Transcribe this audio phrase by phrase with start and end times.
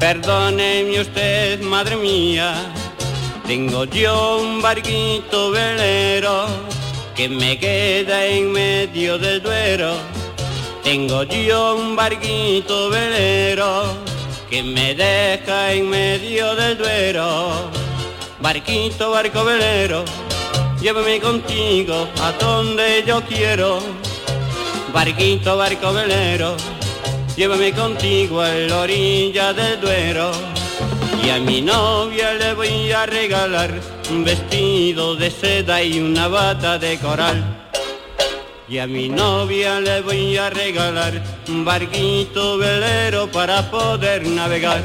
[0.00, 2.54] Perdóneme usted, madre mía,
[3.46, 6.46] tengo yo un barquito velero
[7.14, 9.92] que me queda en medio del duero.
[10.82, 13.82] Tengo yo un barquito velero
[14.48, 17.50] que me deja en medio del duero.
[18.40, 20.02] Barquito, barco velero,
[20.80, 23.80] llévame contigo a donde yo quiero.
[24.94, 26.56] Barquito, barco velero,
[27.36, 30.30] llévame contigo a la orilla del Duero.
[31.22, 33.70] Y a mi novia le voy a regalar
[34.10, 37.68] un vestido de seda y una bata de coral.
[38.68, 44.82] Y a mi novia le voy a regalar un barquito velero para poder navegar.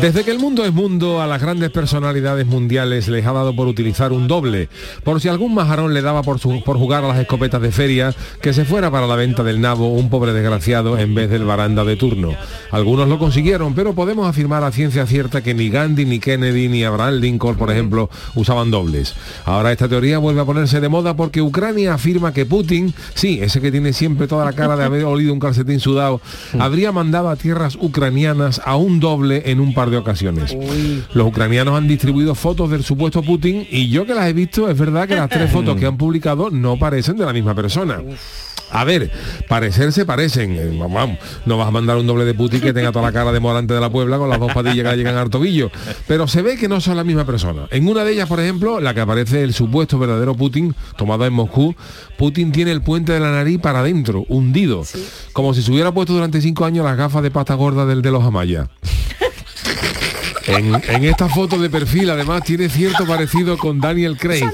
[0.00, 3.66] Desde que el mundo es mundo, a las grandes personalidades mundiales les ha dado por
[3.68, 4.68] utilizar un doble.
[5.04, 8.14] Por si algún majarón le daba por, su- por jugar a las escopetas de feria,
[8.40, 11.84] que se fuera para la venta del nabo un pobre desgraciado en vez del baranda
[11.84, 12.34] de turno.
[12.70, 16.84] Algunos lo consiguieron, pero podemos afirmar a ciencia cierta que ni Gandhi, ni Kennedy, ni
[16.84, 19.14] Abraham Lincoln, por ejemplo, usaban dobles.
[19.44, 23.60] Ahora esta teoría vuelve a ponerse de moda porque Ucrania afirma que Putin, sí, ese
[23.60, 26.20] que tiene siempre toda la cara de haber olido un calcetín sudado,
[26.58, 30.56] habría mandado a tierras ucranianas a un doble en un par de ocasiones.
[31.14, 34.78] Los ucranianos han distribuido fotos del supuesto Putin y yo que las he visto, es
[34.78, 38.00] verdad que las tres fotos que han publicado no parecen de la misma persona.
[38.72, 39.10] A ver,
[39.48, 40.56] parecerse parecen.
[40.56, 43.30] Eh, Vamos, no vas a mandar un doble de Putin que tenga toda la cara
[43.30, 45.70] de morante de la Puebla con las dos patillas que le llegan al tobillo.
[46.08, 47.66] Pero se ve que no son la misma persona.
[47.70, 51.32] En una de ellas, por ejemplo, la que aparece el supuesto verdadero Putin, tomado en
[51.34, 51.74] Moscú,
[52.16, 54.82] Putin tiene el puente de la nariz para adentro, hundido.
[55.32, 58.10] Como si se hubiera puesto durante cinco años las gafas de pasta gorda del de
[58.10, 58.68] los Amaya.
[60.46, 64.44] En, en esta foto de perfil, además, tiene cierto parecido con Daniel Craig,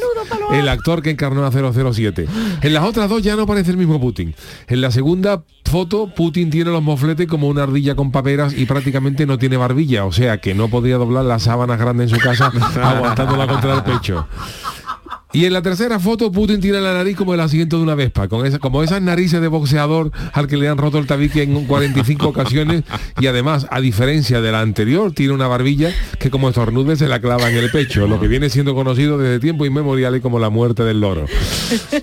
[0.52, 2.26] el actor que encarnó a 007.
[2.62, 4.34] En las otras dos ya no parece el mismo Putin.
[4.66, 9.26] En la segunda foto, Putin tiene los mofletes como una ardilla con paperas y prácticamente
[9.26, 12.46] no tiene barbilla, o sea que no podría doblar las sábanas grandes en su casa
[12.82, 14.26] aguantándola contra el pecho.
[15.32, 18.28] Y en la tercera foto Putin tiene la nariz como el asiento de una vespa,
[18.28, 21.66] con esa, como esas narices de boxeador al que le han roto el tabique en
[21.66, 22.84] 45 ocasiones
[23.20, 27.20] y además, a diferencia de la anterior, tiene una barbilla que como estornude se la
[27.20, 30.82] clava en el pecho, lo que viene siendo conocido desde tiempos inmemoriales como la muerte
[30.82, 31.26] del loro.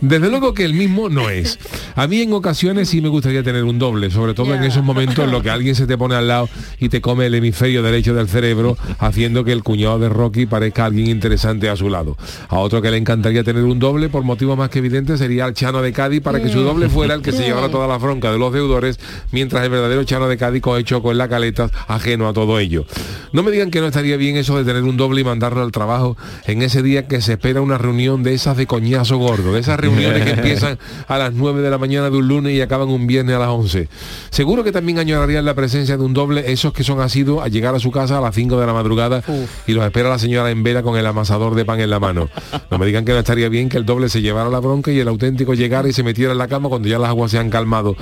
[0.02, 1.58] Desde luego que el mismo no es.
[1.96, 5.26] A mí en ocasiones sí me gustaría tener un doble, sobre todo en esos momentos
[5.26, 6.48] en los que alguien se te pone al lado
[6.80, 10.86] y te come el hemisferio derecho del cerebro, haciendo que el cuñado de Rocky parezca
[10.86, 12.18] alguien interesante a su lado.
[12.50, 15.54] A otro que le encantaría tener un doble, por motivo más que evidente, sería el
[15.54, 18.32] Chano de Cádiz para que su doble fuera el que se llevara toda la bronca
[18.32, 19.00] de los deudores,
[19.32, 22.86] mientras el verdadero Chano de Cádiz coge choco en la caleta, ajeno a todo ello.
[23.32, 25.72] No me digan que no estaría bien eso de tener un doble y mandarlo al
[25.72, 29.62] trabajo en ese día que se espera una reunión de esas de coñazo gordo, de
[29.62, 30.78] esas reuniones que empiezan
[31.08, 33.50] a las 9 de la mañana de un lunes y acaban un viernes a las
[33.50, 33.88] 11.
[34.30, 37.76] Seguro que también añorarían la presencia de un doble esos que son asidos a llegar
[37.76, 39.24] a su casa a las 5 de la madrugada
[39.68, 42.30] y los espera la señora en vela con el amasador de pan en la mano.
[42.70, 45.00] No me digan que no estaría bien que el doble se llevara la bronca y
[45.00, 47.50] el auténtico llegara y se metiera en la cama cuando ya las aguas se han
[47.50, 47.96] calmado.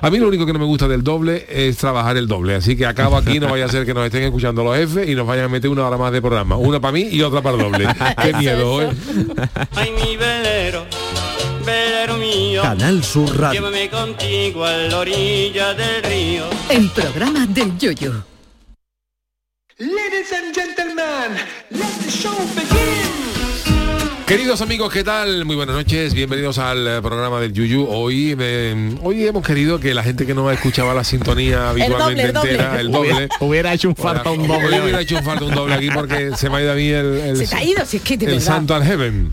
[0.00, 2.76] A mí lo único que no me gusta del doble es trabajar el doble, así
[2.76, 5.26] que acabo aquí, no vaya a ser que nos estén escuchando los jefes y nos
[5.26, 6.56] vayan a meter una hora más de programa.
[6.56, 7.86] Una para mí y otra para el doble.
[8.22, 8.90] Qué miedo, ¿eh?
[9.74, 10.86] Ay, mi velero,
[11.64, 12.62] velero mío.
[12.62, 13.60] Canal Sur Radio.
[13.60, 16.44] Llévame contigo a la orilla del río.
[16.70, 18.24] El programa del Yoyo.
[19.78, 21.38] Ladies and gentlemen,
[21.70, 23.05] let the show begin.
[24.26, 25.44] Queridos amigos, ¿qué tal?
[25.44, 27.86] Muy buenas noches, bienvenidos al eh, programa del Yuyu.
[27.88, 32.32] Hoy, eh, hoy hemos querido que la gente que no escuchaba la sintonía habitualmente el
[32.32, 32.50] doble.
[32.50, 34.80] entera, el doble, Hubiera, hubiera hecho un falta un doble.
[34.82, 37.06] Hubiera hecho un falta un doble aquí porque se me ha ido a mí el,
[37.06, 38.42] el, Se te ha ido, si es que de el.
[38.42, 39.30] Santo al Heaven.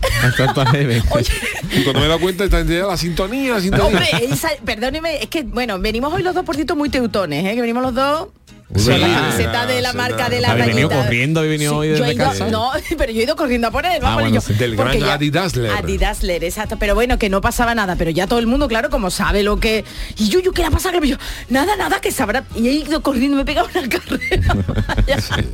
[1.72, 3.86] Y cuando me he dado cuenta está entera la sintonía, la sintonía.
[3.86, 7.54] Hombre, esa- perdóneme, es que, bueno, venimos hoy los dos, por cierto, muy teutones, ¿eh?
[7.56, 8.28] que venimos los dos
[8.76, 11.40] Sí, la camiseta de la marca de la ¿Habéis venido corriendo?
[11.40, 12.48] ¿Habéis venido hoy desde casa?
[12.50, 13.98] No, pero yo he ido corriendo a por él.
[14.00, 14.40] vamos, bueno.
[14.58, 15.70] Del gran Adidasler.
[15.70, 16.76] Adidasler, exacto.
[16.78, 17.96] Pero bueno, que no pasaba nada.
[17.96, 19.84] Pero ya todo el mundo, claro, como sabe lo que...
[20.18, 20.98] Y yo, yo, ¿qué le ha pasado?
[21.04, 21.16] Yo,
[21.48, 22.44] nada, nada, que sabrá.
[22.54, 24.56] Y he ido corriendo, me he pegado una carrera.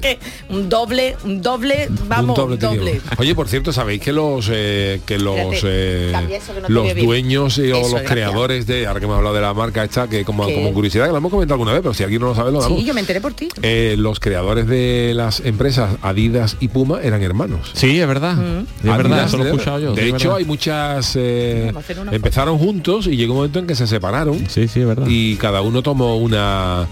[0.01, 0.19] Que
[0.49, 3.01] un doble, un doble, vamos, un doble, doble.
[3.19, 7.59] Oye, por cierto, sabéis que los eh, que los Espérate, eh, que no los dueños
[7.59, 10.47] eh, o los creadores de ahora que hemos hablado de la marca esta que como,
[10.47, 10.55] ¿Qué?
[10.55, 12.61] como curiosidad que lo hemos comentado alguna vez, pero si alguien no lo sabe lo
[12.61, 12.79] damos.
[12.79, 13.49] Sí, yo me enteré por ti.
[13.63, 17.71] Eh, los creadores de las empresas Adidas y Puma eran hermanos.
[17.75, 18.37] Sí, es verdad.
[18.37, 18.61] Mm.
[18.89, 19.51] Es verdad, eso lo he ¿eh?
[19.51, 19.93] escuchado yo.
[19.95, 21.17] De sí, hecho, hay muchas.
[21.17, 21.73] eh,
[22.13, 25.07] empezaron juntos y llegó un momento en que se separaron Sí, sí, es verdad.
[25.09, 26.87] y cada uno tomó una.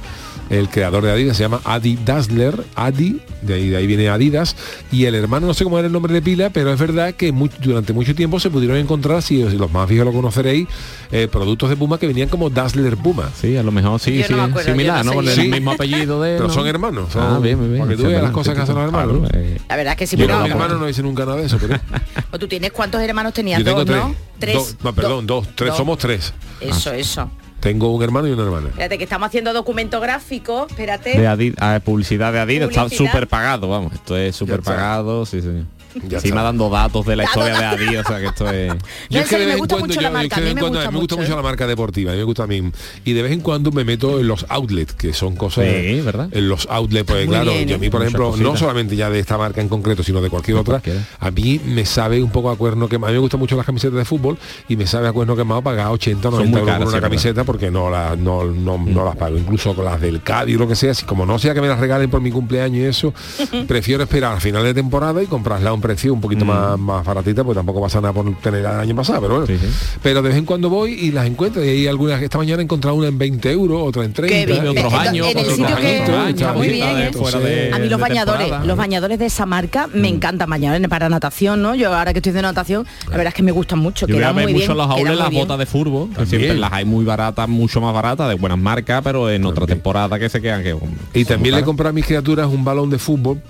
[0.50, 4.56] El creador de Adidas se llama Adi Dassler, Adi, de ahí, de ahí viene Adidas,
[4.90, 7.32] y el hermano, no sé cómo era el nombre de pila, pero es verdad que
[7.60, 10.66] durante mucho tiempo se pudieron encontrar, si, si los más viejos lo conoceréis,
[11.12, 13.30] eh, productos de Puma que venían como Dassler Puma.
[13.40, 15.16] Sí, a lo mejor sí, sí, no me acuerdo, similar, no ¿no?
[15.16, 15.48] Con el Sí.
[15.48, 16.54] mismo apellido de Pero ¿no?
[16.54, 17.12] son hermanos.
[17.12, 17.84] son- Ah, bien, bien, bien.
[17.84, 19.30] Para que tú veas las cosas que hacen los claro, hermanos.
[19.34, 21.36] eh, La verdad es que sí, Yo con mi no, hermano no hice nunca nada
[21.38, 21.78] de eso, pero
[22.32, 23.58] ¿O tú tienes cuántos hermanos tenías?
[23.58, 23.98] yo tengo Dos, tres.
[24.02, 24.14] ¿no?
[24.38, 24.54] Tres.
[24.54, 25.76] Dos- no, perdón, dos, tres, Dos.
[25.76, 26.32] somos tres.
[26.60, 27.30] Eso, eso.
[27.60, 28.68] Tengo un hermano y una hermana.
[28.68, 30.66] Espérate, que estamos haciendo documento gráfico.
[30.68, 31.18] Espérate.
[31.18, 35.42] de Adidas, ah, publicidad de Adidas, está súper pagado, vamos, esto es súper pagado, sí,
[35.42, 35.64] sí.
[36.06, 36.42] Ya Encima está.
[36.44, 37.64] dando datos de la historia de.
[37.64, 38.68] Adidas, o sea que esto es...
[39.10, 40.42] No, en serio, me vez en gusta cuando mucho la yo- marca, es que a
[40.42, 42.18] de mí vez me en cuando- gusta me gusta mucho, la marca deportiva, a mí
[42.18, 42.70] me gusta a mí.
[43.04, 45.64] Y de vez en cuando me meto en los outlets, que son cosas...
[45.66, 46.28] Sí, ¿verdad?
[46.32, 47.80] En los outlets, pues Muy claro, bien, yo a ¿eh?
[47.80, 50.60] mí, por ejemplo, no solamente ya de esta marca en concreto, sino de cualquier De
[50.60, 51.00] otra, cualquiera.
[51.20, 53.66] a mí me sabe un poco a cuerno que A mí me gustan mucho las
[53.66, 56.60] camisetas de fútbol y me sabe a cuerno quemado pagar 80 o Son 90 muy
[56.68, 59.36] euros por una es camiseta porque no, la, no, no, no las pago.
[59.36, 61.68] Incluso con las del Cádiz o lo que sea, si como no sea que me
[61.68, 63.14] las regalen por mi cumpleaños y eso,
[63.66, 67.04] prefiero esperar al final de temporada y comprarla a un precio un poquito más, más
[67.04, 69.46] baratita, pues tampoco pasa nada por tener el año pasado, pero bueno.
[69.46, 69.96] Sí, sí.
[70.02, 72.64] Pero de vez en cuando voy y las encuentro y hay algunas, esta mañana he
[72.64, 74.36] encontrado una en 20 euros, otra en 30.
[74.36, 74.62] Qué bien.
[74.64, 77.10] de otros años, en el otros sitio que- años, está muy bien, ¿eh?
[77.14, 78.66] fuera de- A mí los bañadores, temporada.
[78.66, 81.74] los bañadores de esa marca me encantan bañadores para natación, ¿no?
[81.74, 84.34] Yo ahora que estoy de natación, la verdad es que me gustan mucho, Yo quedan
[84.34, 85.06] muy mucho bien.
[85.08, 85.42] en las bien.
[85.42, 89.00] botas de fútbol, que siempre las hay muy baratas, mucho más baratas, de buenas marcas,
[89.02, 90.76] pero en otra temporada que se quedan que
[91.14, 93.40] Y también le compré a mis criaturas un balón de fútbol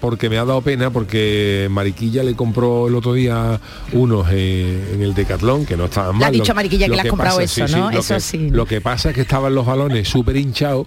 [0.00, 3.60] porque me ha dado pena porque Mariquilla le compró el otro día
[3.92, 6.24] unos eh, en el Decathlon que no estaban mal.
[6.26, 7.90] has dicho, Lo- Mariquilla, que lo le has comprado eso, ¿no?
[7.90, 8.50] Eso que- sí.
[8.50, 10.86] Lo que pasa es que estaban los balones súper hinchados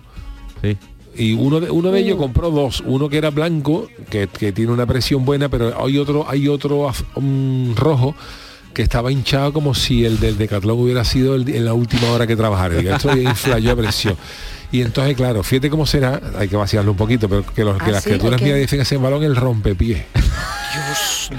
[0.62, 0.78] Sí.
[1.16, 2.04] y uno de, uno de Uh.
[2.06, 5.98] ellos compró dos, uno que era blanco, que, que tiene una presión buena, pero hay
[5.98, 8.16] otro, hay otro un rojo
[8.74, 12.26] que estaba hinchado como si el del Decathlon hubiera sido el- en la última hora
[12.26, 12.76] que trabajara.
[12.76, 14.16] Digo, esto inflayó a presión.
[14.74, 17.86] Y entonces, claro, fíjate cómo será, hay que vaciarlo un poquito, pero que, los, que
[17.86, 18.46] Ah, las sí, criaturas ¿o qué?
[18.50, 20.06] mías dicen que ese balón el rompepié.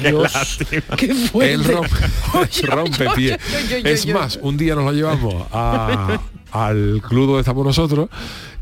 [0.00, 0.58] Dios,
[0.96, 1.54] qué fuerte.
[1.54, 1.64] El
[2.70, 3.36] rompe, oye,
[3.84, 6.20] Es más, un día nos lo llevamos a-
[6.52, 8.08] al club donde estamos nosotros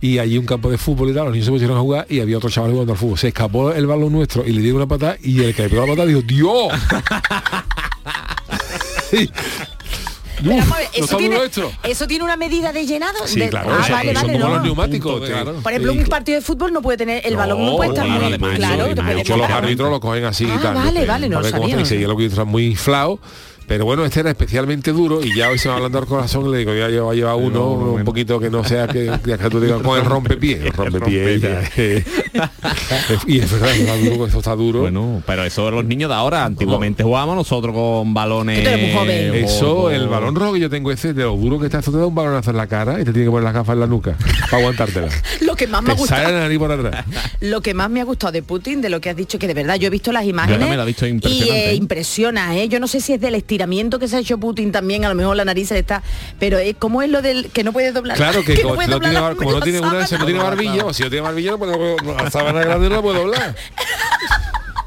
[0.01, 2.21] y allí un campo de fútbol y tal, los niños se pusieron a jugar y
[2.21, 3.19] había otro chaval jugando al fútbol.
[3.19, 5.83] Se escapó el balón nuestro y le dieron una patada y el que le pegó
[5.83, 6.73] la patada dijo, ¡Dios!
[10.43, 11.37] Pero, Uf, vamos a ver, ¿no eso, tiene,
[11.85, 13.27] eso una medida de llenado.
[13.27, 14.49] Sí, de- claro, Ah, vale, vale, no.
[14.55, 15.21] los neumáticos.
[15.29, 15.55] Claro.
[15.63, 18.21] Por ejemplo, un partido de fútbol no puede tener el balón no, puede estar claro,
[18.21, 18.75] muy claro.
[18.75, 19.65] eso, te además, puede hecho los picar.
[19.65, 20.75] árbitros lo cogen así y tal.
[20.75, 21.77] vale, vale, no lo sabía.
[22.09, 23.19] lo que muy inflado.
[23.73, 26.47] Pero bueno, este era especialmente duro y ya hoy se me va hablando al corazón
[26.47, 28.05] y le digo, ya lleva, lleva uno, no, un bueno.
[28.05, 30.67] poquito que no sea que, que tú digas con el rompepié.
[30.67, 31.37] El rompepié.
[33.27, 34.81] y es verdad, está duro, eso está duro.
[34.81, 38.93] Bueno, pero eso los niños de ahora, antiguamente jugábamos nosotros con balones.
[38.93, 39.35] Joven.
[39.37, 41.97] Eso, el balón rojo que yo tengo ese, de lo duro que está, esto te
[41.97, 43.87] da un balonazo en la cara y te tiene que poner las gafas en la
[43.87, 44.19] nuca
[44.51, 45.09] para aguantártela.
[45.41, 46.59] Lo que más me ha gustado.
[46.59, 47.07] por atrás.
[47.41, 49.55] Lo que más me ha gustado de Putin, de lo que has dicho, que de
[49.55, 51.75] verdad yo he visto las imágenes he visto y impresionante, eh, ¿eh?
[51.75, 52.69] impresiona, ¿eh?
[52.69, 55.15] Yo no sé si es del estiramiento que se ha hecho Putin también, a lo
[55.15, 56.03] mejor la nariz se está,
[56.41, 58.17] pero es como es lo del que no puede doblar.
[58.17, 60.57] Claro que, no como, no tiene, como no tiene una, se no tiene sábana.
[60.57, 63.55] barbilla, o si no tiene barbilla, no puede, la sábana grande no la puede doblar.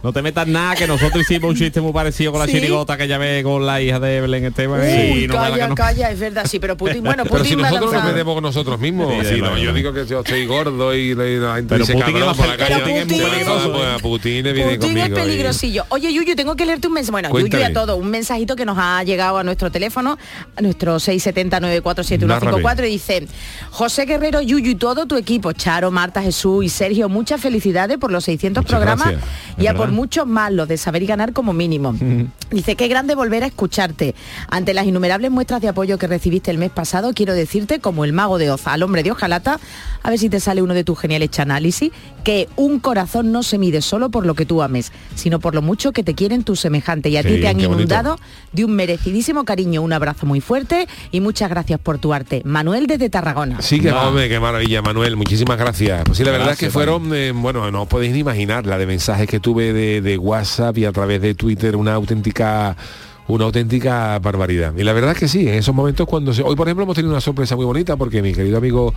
[0.06, 2.52] No te metas nada, que nosotros hicimos un chiste muy parecido con la ¿Sí?
[2.52, 4.80] chirigota que ya ve con la hija de Belén Esteban.
[4.82, 7.56] Uy, y no calla, no- calla, es verdad, sí, pero Putin, bueno, Putin Pero si
[7.56, 11.16] nosotros nos metemos con nosotros mismos, Sí, no, yo digo que yo estoy gordo y
[11.16, 12.76] la, gente Pero dice Putin cabrón es por la calle.
[12.76, 13.74] Putin- pues, peligroso.
[14.04, 15.06] Putin viene Putin conmigo.
[15.06, 15.86] es y- peligrosillo.
[15.90, 17.12] Oye, Yuyu, tengo que leerte un mensaje.
[17.12, 17.66] Bueno, Yuyu y Cuéntame.
[17.66, 20.20] a todo, un mensajito que nos ha llegado a nuestro teléfono,
[20.56, 23.28] a nuestro 670-947-154, y dice,
[23.72, 28.12] José Guerrero, Yuyu y todo tu equipo, Charo, Marta, Jesús y Sergio, muchas felicidades por
[28.12, 29.30] los 600 Muchas programas gracias.
[29.58, 29.95] y a Es por.
[29.96, 31.96] Muchos más, los de saber y ganar como mínimo.
[32.52, 34.16] Dice, qué grande volver a escucharte.
[34.50, 38.14] Ante las innumerables muestras de apoyo que recibiste el mes pasado, quiero decirte, como el
[38.14, 39.60] mago de Oz al hombre de Ojalata,
[40.04, 41.92] a ver si te sale uno de tus geniales análisis,
[42.26, 45.62] que un corazón no se mide solo por lo que tú ames, sino por lo
[45.62, 47.12] mucho que te quieren tus semejantes.
[47.12, 47.74] Y a ti te han bonito.
[47.74, 48.18] inundado
[48.52, 49.84] de un merecidísimo cariño.
[49.84, 52.42] Un abrazo muy fuerte y muchas gracias por tu arte.
[52.44, 53.62] Manuel desde Tarragona.
[53.62, 54.08] Sí, que Va.
[54.10, 55.16] hombre, qué maravilla, Manuel.
[55.16, 56.04] Muchísimas gracias.
[56.04, 58.80] Pues sí, la verdad es que fueron, eh, bueno, no os podéis ni imaginar la
[58.80, 62.76] de mensajes que tuve de, de WhatsApp y a través de Twitter, una auténtica
[63.28, 64.74] una auténtica barbaridad.
[64.78, 66.44] Y la verdad es que sí, en esos momentos cuando se...
[66.44, 68.94] Hoy, por ejemplo, hemos tenido una sorpresa muy bonita porque mi querido amigo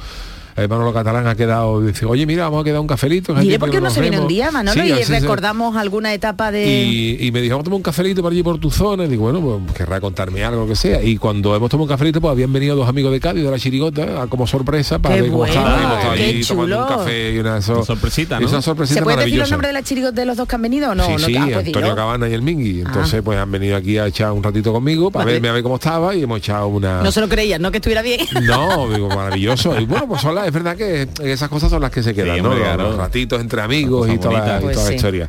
[0.59, 3.35] eh, Manolo Catalán ha quedado, dice, oye, mira, vamos a quedar un cafelito.
[3.35, 4.29] tiempo por qué no se viene un vemos".
[4.29, 6.67] día, Manolo, Sí, y recordamos alguna etapa de...
[6.67, 9.05] y, y me dijo, vamos a tomar un cafelito por allí por tu zona.
[9.05, 11.03] Y digo, bueno, pues querrá contarme algo, lo que sea.
[11.03, 13.59] Y cuando hemos tomado un cafelito, pues habían venido dos amigos de Cádiz, de la
[13.59, 15.71] Chirigota, como sorpresa para Qué ver cómo bueno, estaba.
[15.79, 18.49] Y hemos estado qué allí tomando un café y una, so- Una sorpresita, ¿no?
[18.49, 20.63] Una sorpresita ¿Se puede decir los nombres de las chirigos de los dos que han
[20.63, 21.05] venido o no?
[21.07, 21.95] sí, no sí, Ah, pues Antonio.
[21.95, 22.81] Cabana y el Mingui.
[22.81, 23.23] Entonces, Ah.
[23.25, 25.35] pues han venido aquí a echar un ratito conmigo para Vale.
[25.35, 27.03] verme a ver cómo estaba y hemos echado una...
[27.03, 27.71] No se lo creían, ¿no?
[27.71, 28.21] Que estuviera bien.
[28.43, 29.79] No, digo, maravilloso.
[29.81, 32.43] Y bueno, pues son las- es verdad que esas cosas son las que se quedan,
[32.43, 32.51] ¿no?
[32.51, 32.83] Los- claro.
[32.85, 35.29] Los ratitos entre amigos y toda, la, y Pues la historia.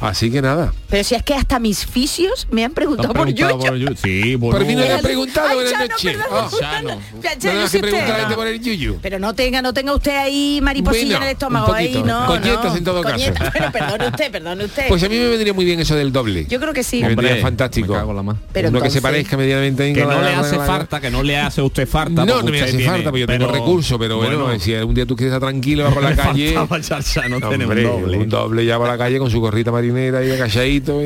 [0.00, 0.72] Así que nada.
[0.88, 3.96] Pero si es que hasta mis fisios me han ¿Te preguntado por preguntado por Yuyu?
[3.96, 4.58] Sí, bueno.
[4.58, 5.48] Pero a mí no le han preguntado.
[9.02, 11.98] Pero no tenga, no tenga usted ahí mariposilla Bueno, en el estómago poquito.
[11.98, 12.26] ahí, no.
[12.26, 12.76] Coñetas no.
[12.76, 13.32] en todo caso.
[13.52, 14.88] Bueno, perdone usted, perdone usted.
[14.88, 16.46] Pues a mí me vendría muy bien eso del doble.
[16.46, 17.00] yo creo que sí.
[17.00, 17.92] Me vendría fantástico.
[17.92, 18.36] me cago en la mar.
[18.52, 21.36] Pero Uno que se parezca medianamente a Que no le hace falta, que no le
[21.38, 22.24] hace a usted falta.
[22.24, 25.16] No, no me hace falta, porque yo tengo recursos, pero bueno, si algún día tú
[25.16, 26.56] quieres estar tranquilo, vas por la le calle.
[26.58, 28.18] un Hombre, doble.
[28.18, 30.98] un doble ya por la calle con su gorrita marinera y agachadito,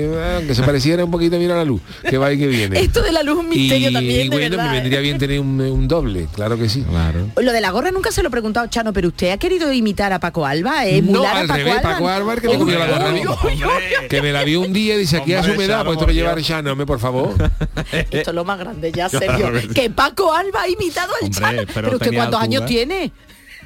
[0.47, 2.81] que se pareciera un poquito mira la luz, que va y que viene.
[2.81, 4.81] Esto de la luz es un misterio y, también, y de bueno, verdad, me ¿eh?
[4.81, 6.83] vendría bien tener un, un doble, claro que sí.
[6.89, 7.29] Claro.
[7.41, 10.13] Lo de la gorra nunca se lo he preguntado, Chano, pero usted ha querido imitar
[10.13, 11.03] a Paco Alba, ¿eh?
[11.03, 11.91] No, Emular a al Paco revés, Alba.
[11.93, 14.09] Paco Alba, el que me la gorra a.
[14.09, 16.15] Que me vio un día y dice, aquí hace Hombre, humedad, pues esto por que
[16.15, 16.41] llevar.
[16.43, 17.35] Chano, hombre, por favor.
[17.93, 19.51] Esto es lo más grande, ya, Sergio.
[19.75, 21.63] que Paco Alba ha imitado al Chano.
[21.73, 23.13] pero usted cuántos años tiene?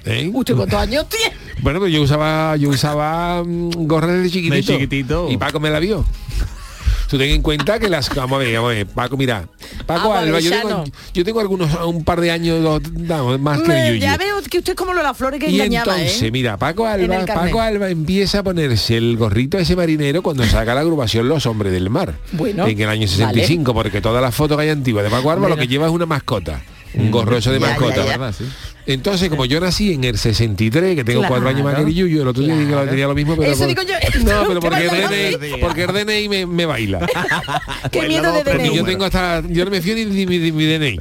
[0.04, 0.30] ¿Eh?
[0.32, 1.34] ¿Usted cuántos años tiene?
[1.60, 4.54] Bueno, pero yo usaba, yo usaba mm, gorra desde chiquitito.
[4.54, 5.28] De chiquitito.
[5.30, 6.04] Y Paco me la vio.
[7.08, 8.08] Tú ten en cuenta que las...
[8.14, 8.86] Vamos a ver, vamos a ver.
[8.86, 9.44] Paco, mira.
[9.84, 10.84] Paco Ah, vale, Alba, yo tengo, Chano.
[11.12, 12.80] yo tengo algunos, un par de años dos,
[13.40, 14.00] más que Me- el Yuyu.
[14.02, 16.30] ya veo que usted es como lo de las flores que Y engañaba, entonces, ¿eh?
[16.30, 17.24] mira, Paco Alba.
[17.26, 21.72] Paco Alba empieza a ponerse el gorrito ese marinero cuando saca la agrupación Los Hombres
[21.72, 22.14] del Mar.
[22.30, 25.48] Bueno, en el año 65, porque todas las fotos que hay antiguas de Paco Alba
[25.48, 26.62] lo que lleva es una mascota.
[26.94, 28.18] Un gorro eso de Ya, mascota, ya, ya.
[28.18, 28.34] ¿verdad?
[28.92, 32.22] Entonces, como yo nací en el 63, que tengo cuatro años más que el Yuyu,
[32.22, 33.94] el otro día dije que tenía lo mismo, pero Eso por- digo yo,
[34.24, 35.60] no, pero ¿qué porque el DNI, decir?
[35.60, 37.06] porque el DNI me, me baila.
[37.92, 38.76] Qué miedo de DNI.
[38.76, 40.98] yo tengo hasta, yo no me fío ni de mi, de mi DNI.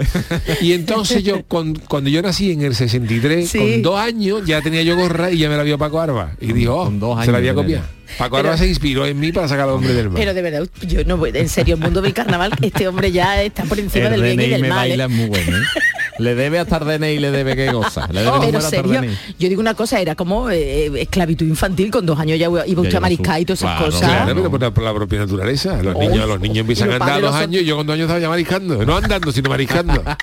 [0.62, 3.58] Y entonces yo, con- cuando yo nací en el 63, Sí.
[3.58, 6.32] con dos años, ya tenía yo gorra y ya me la vio Paco Arba.
[6.40, 7.86] Y dijo, oh, con dos se la años había copiado.
[8.18, 10.20] Paco Arba se inspiró en mí para sacar al hombre del mar.
[10.20, 13.42] Pero de verdad, yo no voy, en serio, el mundo del carnaval, este hombre ya
[13.44, 14.88] está por encima El del bien y del me mal.
[14.88, 14.90] ¿eh?
[14.90, 15.58] baila muy bueno.
[15.58, 15.62] ¿eh?
[16.20, 18.08] Le debe hasta el DNI y le debe qué cosa.
[18.12, 19.02] Le debe Pero serio,
[19.40, 22.96] yo digo una cosa, era como eh, esclavitud infantil, con dos años ya iba usted
[22.96, 24.10] a mariscar y todas esas claro, cosas.
[24.10, 25.82] Claro, pero por la, por la propia naturaleza.
[25.82, 27.94] Los Oh, niños, los niños empiezan a andar a dos años y yo con dos
[27.96, 28.86] años estaba ya mariscando.
[28.86, 30.04] No andando, sino mariscando.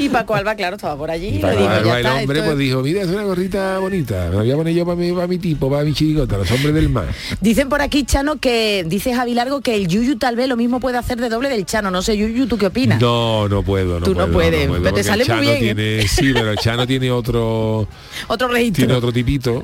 [0.00, 1.28] Y Paco Alba, claro, estaba por allí.
[1.28, 4.14] Y Paco Alba, el está, hombre esto pues es- dijo, mira, es una gorrita bonita.
[4.30, 6.50] Me la voy a poner yo para mi, para mi tipo, para mi chirigota, los
[6.50, 7.06] hombres del mar.
[7.40, 10.80] Dicen por aquí, Chano, que dice Javi Largo que el Yuyu tal vez lo mismo
[10.80, 11.90] puede hacer de doble del Chano.
[11.90, 13.00] No sé, Yuyu, ¿tú qué opinas?
[13.00, 15.74] No, no puedo, no Tú no puedo, puedes, pero te sale muy bien, ¿eh?
[15.74, 17.86] Tiene, sí, pero el Chano tiene otro,
[18.28, 18.84] Otro registro.
[18.86, 19.62] tiene otro tipito,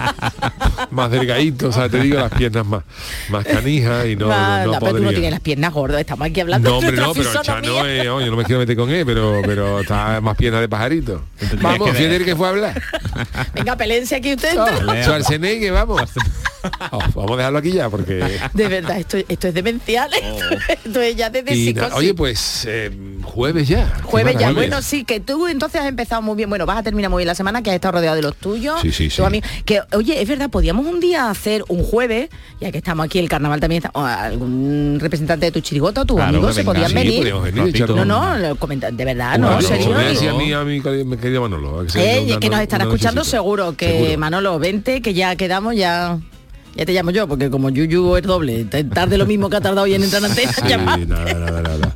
[0.90, 2.82] más delgadito, o sea, te digo las piernas más,
[3.30, 6.00] más canijas y no, Ah, no, no no, pero tú no tienes las piernas gordas,
[6.00, 8.76] estamos aquí hablando No, de hombre, no, pero el Chano, eh, no me quiero meter
[8.76, 11.22] con él, pero, pero está más piernas de pajarito.
[11.60, 12.82] Vamos, que- el que fue a hablar.
[13.54, 14.54] Venga, pelense aquí usted.
[15.02, 16.10] Schwarzenegger, vamos.
[16.92, 18.38] Oh, vamos a dejarlo aquí ya, porque...
[18.52, 20.10] De verdad, esto, esto es demencial.
[20.68, 21.54] Esto es ya de, de Oh.
[21.54, 22.90] Y oye, pues eh,
[23.22, 23.92] jueves ya.
[24.04, 26.48] Jueves ya, bueno, sí, que tú entonces has empezado muy bien.
[26.48, 28.80] Bueno, vas a terminar muy bien la semana, que has estado rodeado de los tuyos.
[28.82, 29.22] Sí, sí, sí.
[29.22, 29.48] amigos.
[29.64, 32.28] Que, oye, es verdad, podíamos un día hacer un jueves,
[32.60, 36.16] ya que estamos aquí, el carnaval también está, o algún representante de tu chirigota, tus
[36.16, 37.32] Claro, amigos se podían sí, venir.
[37.94, 39.94] No, no, lo comenta- de verdad, Bueno, no, serio.
[39.96, 41.84] decía a mí, a querido- mi querido Manolo.
[41.86, 44.18] que Eh, una- que nos estará escuchando seguro, que Seguro.
[44.18, 46.18] Manolo, vente, que ya quedamos, ya
[46.74, 49.82] ya te llamo yo, porque como Yuyu es doble, tarde lo mismo que ha tardado
[49.82, 50.62] hoy en entrar en antena, Sí,
[51.06, 51.94] nada, nada, nada.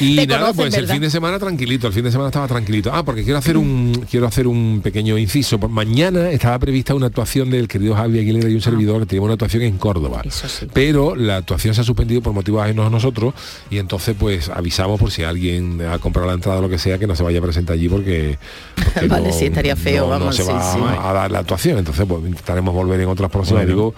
[0.00, 2.46] Y Te nada, conocen, pues el fin de semana tranquilito, el fin de semana estaba
[2.46, 2.90] tranquilito.
[2.92, 5.58] Ah, porque quiero hacer un quiero hacer un pequeño inciso.
[5.58, 9.26] Por- Mañana estaba prevista una actuación del querido Javi Aguilera y un servidor que teníamos
[9.26, 10.20] una actuación en Córdoba.
[10.24, 10.28] Ah.
[10.28, 10.66] Eso sí.
[10.72, 13.34] Pero la actuación se ha suspendido por motivos ajenos a nosotros
[13.70, 16.98] y entonces pues avisamos por si alguien ha comprado la entrada o lo que sea
[16.98, 18.38] que no se vaya a presentar allí porque,
[18.94, 20.78] porque Vale, sí, estaría feo, no, no vamos, se sí, va sí.
[21.00, 21.78] a dar la actuación.
[21.78, 23.76] Entonces pues intentaremos volver en otras próximas, Bueno.
[23.76, 23.94] digo,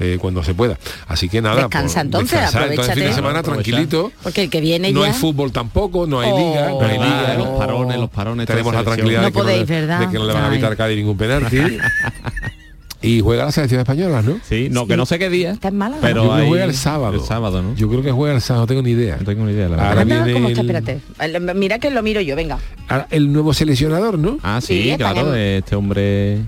[0.00, 0.78] eh, cuando se pueda.
[1.08, 2.70] Así que nada, Descansa por- entonces, descansar.
[2.70, 4.12] Entonces, fin de semana tranquilito.
[4.22, 5.08] Porque el que viene No ya...
[5.08, 6.38] hay fútbol tampoco, no hay Oh.
[6.38, 7.20] liga, no hay ¿Verdad?
[7.32, 7.34] liga.
[7.38, 8.46] Los parones, los parones.
[8.46, 10.00] Tenemos la tranquilidad No de, que podéis, no, le- ¿verdad?
[10.00, 11.56] de que no le van a evitar Cádiz ningún penalti.
[13.04, 14.38] y juega la selección española, ¿no?
[14.48, 15.50] Sí, no, que no sé qué día.
[15.50, 16.00] Está en Málaga.
[16.02, 17.14] Pero Yo creo que hay- juega el sábado.
[17.14, 17.74] El sábado, ¿no?
[17.74, 19.16] Yo creo que juega el sábado, no tengo ni idea.
[19.16, 19.88] No tengo ni idea, la verdad.
[19.88, 20.60] Ahora Anda, viene ¿cómo está?
[20.60, 21.00] el- Espérate.
[21.18, 22.58] El- Mira que lo miro yo, venga.
[22.88, 24.38] ahora el nuevo seleccionador, ¿no?
[24.44, 26.38] Ah, Sí, sí, claro, este hombre...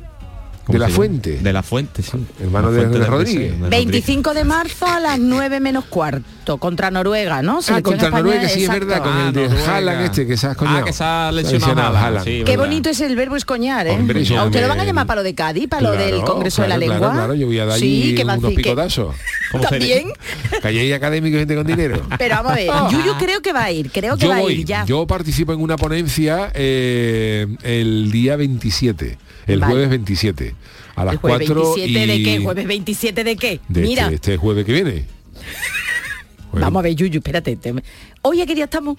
[0.64, 0.88] ¿cómo De la?
[0.88, 1.38] Fuente.
[1.38, 2.12] De la Fuente, sí.
[2.40, 3.52] Hermano de- Fuente de del Rodríguez.
[3.52, 7.60] Deseo, de 25 de marzo a las 9 menos cuarto contra Noruega, ¿no?
[7.68, 9.74] Ah, contra Noruega, sí, es verdad, con Ah, el de Noruega.
[9.76, 10.78] Haaland este, que se ha escoñado.
[10.78, 12.24] Ah, que se ha Se lesionado Haaland, Haaland.
[12.24, 12.64] sí, Qué verdad.
[12.64, 13.90] bonito es el verbo escoñar, ¿eh?
[13.92, 16.20] Hombre, eso ¿A usted lo van a llamar para lo de Cádiz, para lo del
[16.22, 17.12] Congreso de la claro, Lengua?
[17.12, 19.14] Claro, yo voy a dar sí, que unos picotazos.
[19.68, 20.08] También.
[20.60, 22.02] Que hay académicos y gente con dinero.
[22.18, 24.42] Pero vamos a ver, Yuyu creo que va a ir, creo que yo va a
[24.42, 24.84] ir ya.
[24.84, 29.72] yo participo en una ponencia eh, el día 27, el Vale.
[29.72, 30.54] jueves 27,
[30.96, 32.38] a las ¿El jueves 4 27 de y- qué?
[32.40, 33.60] ¿Jueves 27 de qué?
[33.68, 34.90] de Mira, este, este jueves que viene.
[36.50, 37.56] Jueves- vamos a ver, Yuyu, espérate.
[37.56, 37.74] te-
[38.22, 38.96] Hoy a qué día estamos?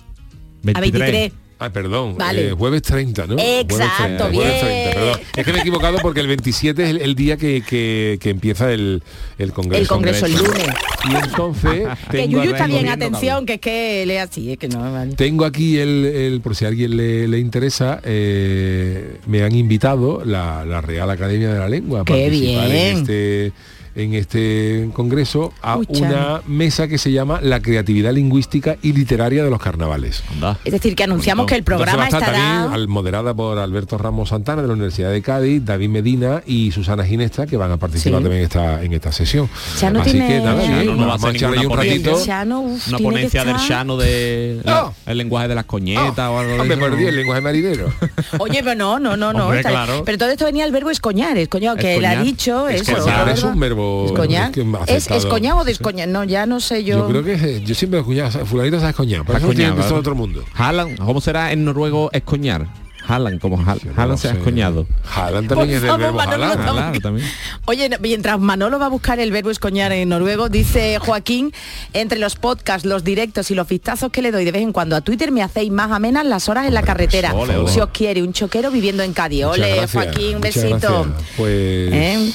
[0.73, 1.31] A 23.
[1.57, 2.49] Ah, perdón, Vale.
[2.49, 3.35] eh, jueves 30, ¿no?
[3.39, 4.41] Exacto, Jueves 30, bien.
[4.43, 5.19] jueves 30, perdón.
[5.37, 8.29] Es que me he equivocado porque el 27 es el, el día que, que- que
[8.29, 9.01] empieza el,
[9.37, 9.81] el Congreso.
[9.81, 10.67] El Congreso el lunes.
[11.09, 14.67] Y entonces Que Yuyu está bien, atención, que es que él es así, es que
[14.67, 15.15] no, vale.
[15.15, 20.23] Tengo aquí el, el- por si a alguien le, le interesa, eh, me han invitado
[20.25, 22.87] la, la Real Academia de la Lengua a ¡Qué participar bien!
[22.89, 23.51] en este
[23.95, 26.41] en este congreso a una Chano.
[26.47, 30.23] mesa que se llama La creatividad lingüística y literaria de los carnavales.
[30.33, 30.57] Anda.
[30.65, 32.25] Es decir, que anunciamos que el programa estará...
[32.25, 36.71] también al- moderada por Alberto Ramos Santana de la Universidad de Cádiz, David Medina y
[36.71, 38.23] Susana Ginesta que van a participar Sí.
[38.23, 39.49] también en esta, en esta sesión.
[39.79, 41.65] Chano Así tiene- que nada, Chano bien, no va a vamos a hacer echar ahí
[41.65, 42.21] un ratito.
[42.25, 44.67] Chano, uf, Una ponencia del Shano de Oh.
[44.69, 46.95] la- el lenguaje de las coñetas o algo de eso, ¿no?
[46.95, 47.93] Dios, el lenguaje marinero.
[48.39, 49.43] Oye, pero no, no, no, no.
[49.45, 50.03] Hombre, está- claro.
[50.05, 52.25] Pero todo esto venía el verbo escoñar, escoñado, que él ha Escoñar.
[52.25, 52.91] dicho eso.
[52.91, 54.51] Escoñar es un verbo Escoñar.
[54.51, 56.07] que me ha ¿Es o descoñar?
[56.07, 56.97] No, ya no sé yo.
[56.99, 59.75] Yo creo que es- yo siempre he escuchado, fulanito se ha escoñado, pero eso tiene
[59.75, 60.43] que otro mundo.
[60.55, 62.67] Haaland, ¿cómo será en noruego escoñar?
[63.07, 64.87] Haaland, como no Haaland se ha escoñado.
[65.13, 66.19] Haaland Por también es verbo.
[66.19, 67.27] Haaland también.
[67.65, 71.53] Oye, mientras Manolo va a buscar el verbo escoñar en noruego, dice Joaquín,
[71.93, 74.95] entre los podcasts, los directos y los vistazos que le doy de vez en cuando
[74.95, 77.33] a Twitter me hacéis más amenas las horas en la carretera.
[77.33, 77.71] ole, ole.
[77.71, 79.45] Si os quiere, un choquero viviendo en Cádiz.
[79.45, 80.67] Ole, gracias, Joaquín, un besito.
[80.69, 81.05] gracias.
[81.37, 82.31] Pues, ¿Eh?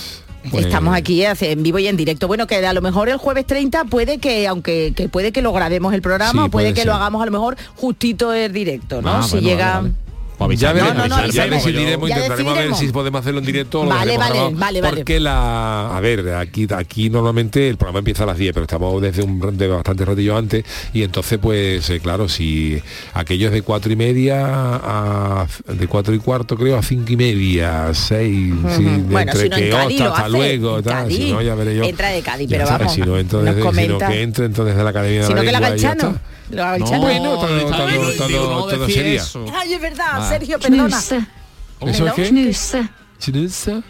[0.51, 2.27] Pues- Estamos aquí en vivo y en directo.
[2.29, 5.53] Bueno, que a lo mejor el jueves 30 puede que, aunque que puede que lo
[5.53, 6.87] grabemos el programa, Sí, puede, puede que ser.
[6.87, 9.11] lo hagamos a lo mejor justito el directo, ¿no?
[9.17, 9.67] Ah, si bueno, llega.
[9.81, 10.10] vale, vale.
[10.59, 12.79] Ya veremos, no, no, ya- no, ya decidiremos, Ya intentaremos a ver decidiremos.
[12.79, 14.97] si podemos hacerlo en directo o lo Vale, vale, grabado, vale, vale.
[14.97, 19.01] Porque la, a ver, aquí, aquí normalmente el programa empieza a las 10, pero estamos
[19.03, 22.81] desde un de bastante ratillo antes y entonces pues eh, claro, si
[23.15, 27.93] aquellos de cuatro y media a de cuatro y cuarto creo a cinco y media,
[27.93, 30.93] seis, sí, de Bueno, entre si no en que Cádiz hasta, hasta hace, luego, tal,
[31.05, 31.17] Cádiz.
[31.17, 31.85] si no ya veré yo.
[31.85, 33.17] Entra de Cádiz, pero vamos, Si no
[33.63, 34.09] comenta.
[34.09, 36.79] que entre entonces de la Academia de la Lengua está.
[36.79, 37.01] No.
[37.01, 39.23] Bueno, todo- está todo- todo- todo sería.
[39.55, 40.29] Ay, es verdad, Ah.
[40.29, 40.99] Sergio, perdona.
[40.99, 42.29] ¿Eso es qué?
[42.29, 43.83] knuse, Chinesa,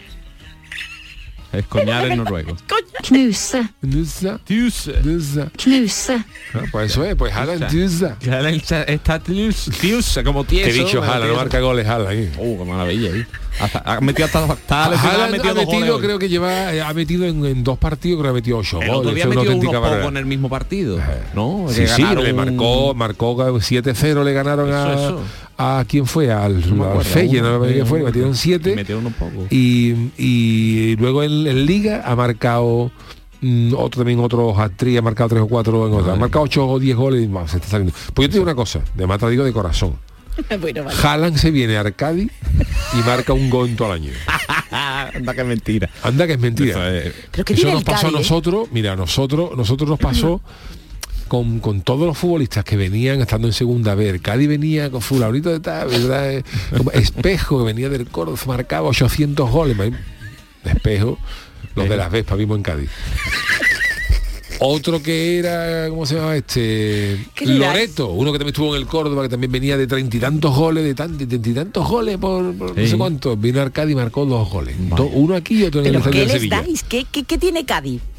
[1.51, 2.55] Escoñar en noruego.
[3.03, 4.89] knuse, Nusa, Tius.
[5.03, 5.51] Nusa.
[5.57, 6.13] knuse.
[6.53, 8.15] Ah, Pues eso es, pues Haaland, Nusa.
[8.87, 10.69] Está tius, tius, como tieso.
[10.69, 12.11] He dicho Haaland, no marca goles Haaland.
[12.19, 12.31] ¿eh?
[12.37, 13.09] Uh, qué maravilla.
[13.09, 13.27] ¿eh?
[13.59, 17.25] Hasta, ha metido hasta, hasta ha metido ha metido, creo que lleva, eh, ha metido
[17.25, 19.15] en, en dos partidos, creo que ha metido ocho El otro goles.
[19.15, 20.97] día es una metió unos pocos en el mismo partido.
[21.35, 21.65] ¿No?
[21.69, 25.19] Sí, sí, ganaron le marcó, marcó 7-0, le ganaron a, Eso, eso.
[25.57, 28.35] a quién fue, al, No al uno, no me fue, metieron.
[28.35, 29.13] 7 Metieron
[29.49, 32.91] y, y luego en, en Liga ha marcado
[33.41, 36.67] mm, otro también otro hat-trick, ha marcado tres o cuatro en otra, ha marcado 8
[36.67, 37.93] o 10 goles y más, se está saliendo.
[38.13, 39.95] Pues yo te digo una cosa, de mata digo de corazón.
[40.61, 40.97] bueno, vale.
[41.01, 42.29] Haaland se viene a Arcadi
[42.93, 44.11] y marca un gol en todo el año.
[44.71, 45.89] Anda que mentira.
[46.03, 46.71] Anda que es mentira.
[46.71, 48.19] Eso es- Pero que Eso nos pasó a Cádiz, ¿eh?
[48.19, 50.41] nosotros, mira, a nosotros, nosotros nos pasó
[51.27, 54.13] con, con todos los futbolistas que venían estando en segunda vez.
[54.13, 56.31] El Cádiz venía con fulanito de tal, ¿verdad?
[56.33, 56.43] Eh,
[56.93, 59.77] Espejo, que venía del Córdoba, marcaba 800 goles.
[60.63, 61.17] Espejo,
[61.75, 62.89] los de las Vespas vimos en Cádiz.
[64.63, 67.25] Otro que era, ¿cómo se llama este?
[67.33, 67.47] ¿Qué?
[67.47, 70.55] Loreto, uno que también estuvo en el Córdoba, que también venía de treinta y tantos
[70.55, 73.35] goles, de tan- de treinta y tantos goles por, por no sé cuánto.
[73.35, 74.75] Vino a Arcadi y marcó dos goles.
[75.13, 76.61] Uno aquí y otro en el ¿Pero estadio qué de les Sevilla.
[76.61, 76.83] dais?
[76.83, 78.01] ¿Qué, qué, qué tiene Cádiz?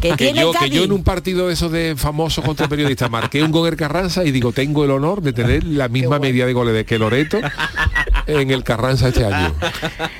[0.00, 0.72] Que que tiene yo, que Cádiz.
[0.72, 4.24] yo en un partido de esos de famosos contra periodistas marqué un gol en Carranza
[4.24, 7.38] y digo, tengo el honor de tener la misma media de goles de que Loreto
[8.26, 9.54] en el Carranza este año.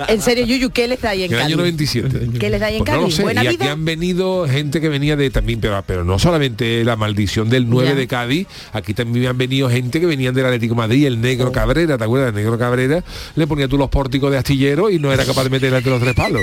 [0.09, 1.57] En serio, Yuyu, ¿qué les da ahí en En el año Cádiz?
[1.57, 2.39] 97.
[2.39, 3.17] ¿Qué les da ahí en Pues no lo Cádiz?
[3.17, 3.23] sé.
[3.23, 3.73] ¿Buena y aquí vida?
[3.73, 7.91] han venido gente que venía de también, pero, pero no solamente la maldición del 9
[7.91, 7.95] Ya.
[7.95, 11.19] de Cádiz, aquí también han venido gente que venían del Atlético de Madrid, el Oh.
[11.19, 12.29] negro Cabrera, ¿te acuerdas?
[12.31, 13.03] El negro Cabrera
[13.37, 16.01] le ponía tú los pórticos de astillero y no era capaz de meter entre los
[16.01, 16.43] tres palos.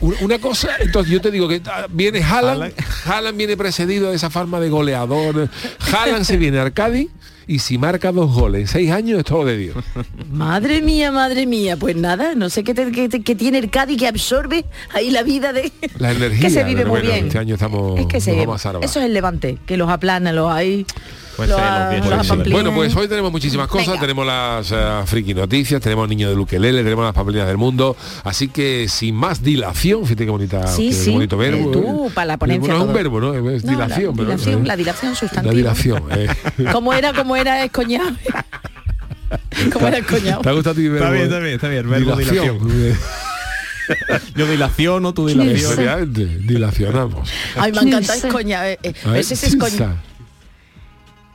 [0.00, 2.72] Un- Una cosa, entonces yo te digo que ah, viene Haaland,
[3.06, 5.48] Haaland viene precedido de esa forma de goleador.
[5.92, 7.08] Haaland se viene al Cádiz
[7.54, 9.76] y si marca dos goles en seis años es todo de Dios.
[10.32, 13.70] Madre mía, madre mía, pues nada, no sé qué, te- qué te- qué tiene el
[13.70, 15.70] Cádiz que absorbe ahí la vida de...
[15.98, 16.40] La energía.
[16.40, 17.26] que se vive muy bueno, bien.
[17.26, 20.32] Este año estamos, es que se vamos a eso es el levante, que los aplana,
[20.32, 20.86] los hay...
[21.36, 21.64] Pues los sí.
[22.26, 22.54] apamplina.
[22.56, 24.00] Bueno, pues hoy tenemos muchísimas cosas, Venga.
[24.02, 28.48] tenemos las eh, friki noticias, tenemos niño de Luquelele, tenemos las papelinas del mundo, así
[28.48, 31.70] que sin más dilación, fíjate qué bonita, Sí, qué sí, bonito verbo.
[31.70, 32.10] eh, tú, eh.
[32.14, 33.34] para la ponencia No es un verbo, ¿no?
[33.34, 35.54] Es No, dilación, la, pero- dilación, eh, la dilación la sustantiva.
[35.54, 36.02] dilación.
[36.10, 36.28] eh.
[36.72, 38.10] ¿Cómo era, cómo era escoñado?
[39.72, 40.42] ¿Cómo era escoñado?
[40.42, 41.14] ¿Te ha gustado ti mi Está verbo?
[41.14, 42.58] bien, está bien, está bien, verbo Dilación.
[44.36, 46.12] Yo dilaciono, tú dilacionas.
[46.12, 47.28] Dilacionamos.
[47.56, 49.96] Ay, me encanta eh, eh, ver, ese es escoñado.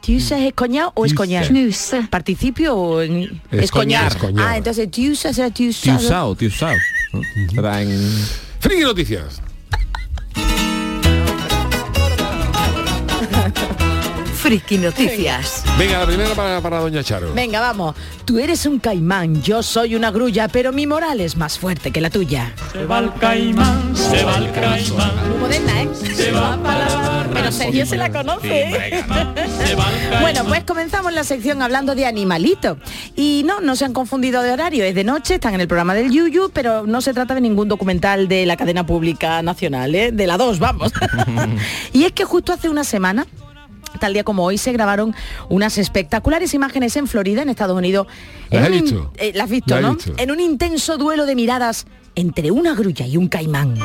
[0.08, 1.50] ¿Tiusa es escoñado o escoñar?
[1.50, 2.08] Knusa.
[2.10, 4.08] ¿Participio o en- Escoñar, escoñar?
[4.08, 4.48] escoñar.
[4.48, 6.00] Ah, entonces tiusa será tiusado.
[6.00, 6.76] Tiusao, tiusao.
[7.54, 7.90] Será en...
[8.62, 9.42] Friki noticias.
[14.48, 15.62] Friki Noticias.
[15.78, 17.34] Venga, la primera para, para Doña Charo.
[17.34, 17.98] Venga, vamos.
[18.24, 22.00] Tú eres un caimán, yo soy una grulla, pero mi moral es más fuerte que
[22.00, 22.54] la tuya.
[22.72, 25.30] Se va el caimán, se va el caimán.
[25.30, 25.90] Muy moderna, ¿eh?
[26.16, 27.30] Se va para la barra.
[27.34, 28.62] Pero Sergio se la conoce.
[28.70, 29.04] ¿eh?
[29.66, 30.22] Se va el caimán.
[30.22, 32.78] Bueno, pues comenzamos la sección hablando de animalito.
[33.18, 35.94] Y no, no se han confundido de horario, es de noche, están en el programa
[35.94, 40.14] del Yuyu, pero no se trata de ningún documental de la cadena pública nacional, ¿eh?
[40.14, 40.94] de la 2, vamos.
[41.92, 43.28] y es que justo hace una semana,
[43.98, 45.14] tal día como hoy, se grabaron
[45.50, 48.08] unas espectaculares imágenes en Florida, en Estados Unidos.
[48.50, 49.12] ¿Las en has visto?
[49.18, 49.96] eh, ¿Las has visto, ¿Las has no?
[49.96, 50.14] visto?
[50.18, 53.76] En un intenso duelo de miradas entre una grulla y un caimán.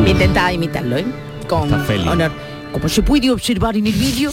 [0.00, 1.04] Voy a intentar imitarlo, ¿eh?
[1.48, 2.30] Con honor.
[2.76, 4.30] Como se puede observar en el vídeo,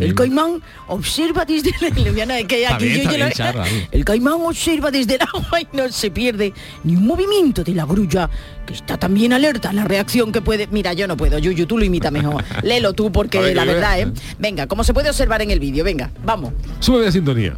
[0.00, 2.38] el caimán observa desde la...
[2.38, 3.88] Es que aquí bien, yo bien.
[3.92, 7.84] El caimán observa desde el agua y no se pierde ni un movimiento de la
[7.84, 8.30] grulla,
[8.64, 10.66] que está también alerta a la reacción que puede...
[10.68, 12.42] Mira, yo no puedo, Yuyu, tú lo imita mejor.
[12.62, 14.00] Léelo tú porque ver, la verdad.
[14.00, 14.10] ¿eh?
[14.38, 16.54] Venga, como se puede observar en el vídeo, venga, vamos.
[16.78, 17.54] Sube de sintonía.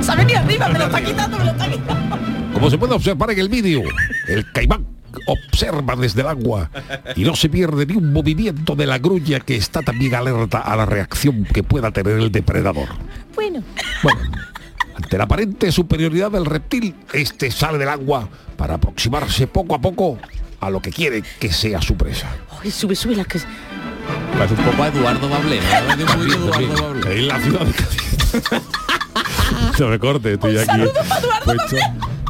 [0.00, 2.16] Se ha venido arriba, me lo está quitando, me lo está quitando.
[2.52, 3.82] Como se puede observar en el vídeo,
[4.28, 6.70] el caimán observa desde el agua
[7.16, 10.76] y no se pierde ni un movimiento de la grulla que está también alerta a
[10.76, 12.88] la reacción que pueda tener el depredador.
[13.34, 13.62] Bueno,
[14.02, 14.20] Bueno,
[14.94, 20.18] ante la aparente superioridad del reptil, este sale del agua para aproximarse poco a poco
[20.60, 22.28] a lo que quiere que sea su presa.
[22.62, 23.38] ay, sube, sube las que...
[24.36, 27.06] Parece un poco a Eduardo Bablé, un.
[27.06, 28.60] En la ciudad de Cádiz.
[29.80, 30.78] no me corte, estoy aquí.
[31.44, 31.76] puesto.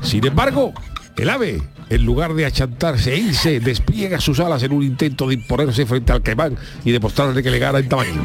[0.03, 0.73] Sin embargo,
[1.19, 5.35] el ave, en lugar de achantarse e irse, despliega sus alas en un intento de
[5.35, 8.23] imponerse frente al caimán y demostrarle que le gana en tamaño.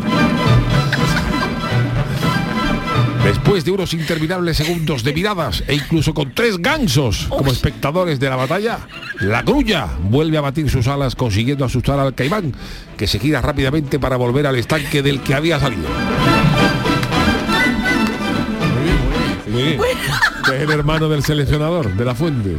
[3.23, 8.29] Después de unos interminables segundos de miradas e incluso con tres gansos como espectadores de
[8.29, 8.79] la batalla,
[9.21, 12.53] la grulla vuelve a batir sus alas consiguiendo asustar al caimán,
[12.97, 15.87] que se gira rápidamente para volver al estanque del que había salido.
[19.47, 19.79] Muy bien.
[20.45, 22.57] Que es el hermano del seleccionador, de la fuente.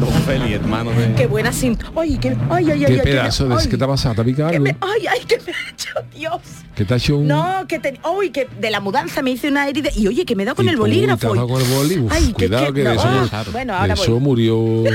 [0.00, 1.14] Don Feli, hermano de...
[1.14, 1.86] Qué buena cinta.
[1.96, 4.14] Ay, qué, ay, ay, ay, ¿Qué ay, pedazo de ay, qué te ha pasado?
[4.14, 4.64] ¿Te ha picado que algo?
[4.64, 6.40] me- ay, ay, que me ha hecho Dios.
[6.74, 7.28] ¿Que te ha hecho un...?
[7.28, 10.34] No, que te, uy, que de la mudanza me hice una herida y oye, que
[10.36, 11.20] me da con Y el bolígrafo.
[11.20, 13.94] te has dado con el Ay, cuidado que de no, eso, ah, bueno, de ahora
[13.94, 14.20] eso voy.
[14.20, 14.56] murió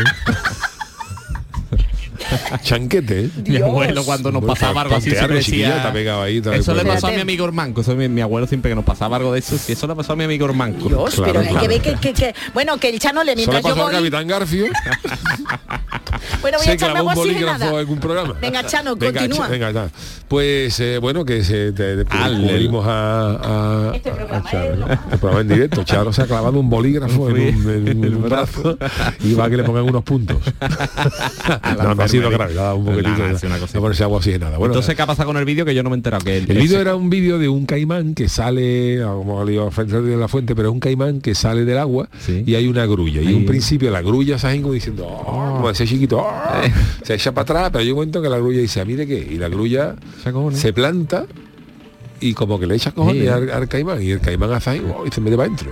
[2.64, 3.30] chanquete, ¿eh?
[3.46, 5.82] Mi abuelo cuando nos pasaba algo así siempre decía...
[5.82, 7.82] te ha pegado ahí, te ha Eso le pasó a mi amigo Ormanco.
[7.82, 9.58] Eso mi, mi abuelo siempre que nos pasaba algo de eso.
[9.58, 10.88] Si eso le pasó a mi amigo Ormanco.
[10.88, 11.68] Dios, Claro, pero claro.
[11.68, 13.94] que que, que, que- bueno, que el Chano le Eso le mientras yo al.
[13.94, 14.66] Capitán Garfio.
[16.42, 18.34] Bueno, voy a se echarme clavó agua un así bolígrafo en un programa.
[18.42, 19.48] Venga, Chano, Venga, continúa.
[19.48, 19.90] Ch- venga, ya.
[20.28, 24.88] Pues eh, bueno, que se te, descubrimos a, a, Este a- programa a Charo, ¿no?
[24.88, 25.84] El programa en directo.
[25.84, 28.78] Charo se ha clavado un bolígrafo en un, en un brazo
[29.24, 30.38] y va a que le pongan unos puntos.
[31.78, 33.12] no, no ha sido grave, ha dado un poquitito.
[33.48, 34.58] Una a ponerse agua oxigenada.
[34.58, 35.66] Bueno, Entonces, ¿qué ha pasado con el vídeo?
[35.66, 36.24] Que yo no me he enterado.
[36.24, 40.02] Que el vídeo era un vídeo de un caimán que sale, como le digo, frente
[40.02, 42.44] de la fuente, pero es un caimán que sale del agua Sí.
[42.46, 43.22] y hay una grulla.
[43.22, 43.34] Y Ahí.
[43.34, 46.32] un principio la grulla se como diciendo, "Oh", como ese chiquito, "Oh",
[47.04, 49.18] se echa para atrás, pero hay un momento que la grulla dice, "Ah, mire qué,
[49.18, 49.96] y la grulla
[50.54, 51.26] Se planta
[52.20, 53.28] y como que le echas cojones Sí.
[53.28, 55.72] al, al caimán y el caimán hace ahí wow, y se mete para adentro.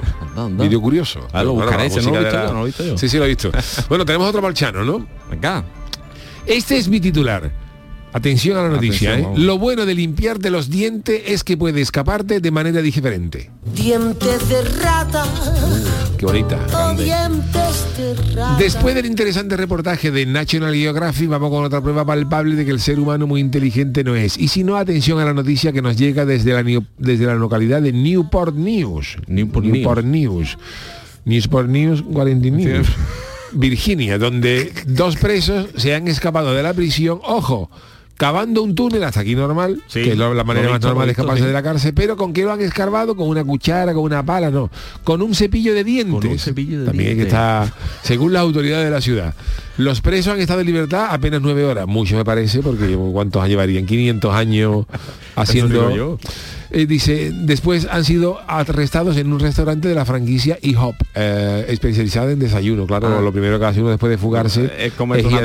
[0.63, 1.19] Vídeo curioso.
[1.31, 2.63] Ah, lo Pero, buscaré, la ese no lo he música visto de yo, no lo
[2.63, 2.97] he visto yo.
[2.97, 3.51] Sí, sí, lo he visto.
[3.89, 5.05] bueno, tenemos otro marchano, ¿no?
[5.29, 5.63] Venga.
[6.45, 7.51] Este es mi titular.
[8.11, 9.39] Atención a la noticia, Atención, ¿eh?
[9.45, 13.51] Lo bueno de limpiarte los dientes es que puede escaparte de manera diferente.
[13.75, 15.25] Dientes de rata,
[16.17, 16.65] Qué bonita.
[16.73, 18.57] oh, dientes de rata.
[18.57, 22.79] Después del interesante reportaje de National Geographic, vamos con otra prueba palpable de que el
[22.79, 24.37] ser humano muy inteligente no es.
[24.39, 27.35] Y si no, atención a la noticia que nos llega desde la, New- desde la
[27.35, 29.17] localidad de Newport News.
[29.27, 30.57] Newport News.
[31.25, 32.87] Newsport News, 40 News.
[33.51, 37.69] Virginia, donde dos presos se han escapado de la prisión, ojo,
[38.19, 41.39] cavando un túnel hasta aquí normal, Sí, que es la manera más normal de escaparse
[41.39, 41.47] sí.
[41.47, 44.51] de la cárcel, pero con qué lo han escarbado, con una cuchara, con una pala,
[44.51, 44.69] no,
[45.05, 46.43] con un cepillo de dientes.
[46.43, 47.27] cepillo de También dientes.
[47.27, 47.71] estar,
[48.03, 49.33] según las autoridades de la ciudad.
[49.77, 53.85] Los presos han estado en libertad apenas nueve horas, mucho me parece, porque ¿cuántos llevarían?
[53.85, 54.85] 500 años
[55.37, 56.19] haciendo...
[56.71, 62.31] Eh, dice, después han sido arrestados en un restaurante de la franquicia IHOP, eh, especializada
[62.31, 62.85] en desayuno.
[62.85, 63.21] Claro, Ah.
[63.21, 65.41] lo primero que hace uno después de fugarse Es comer es ir una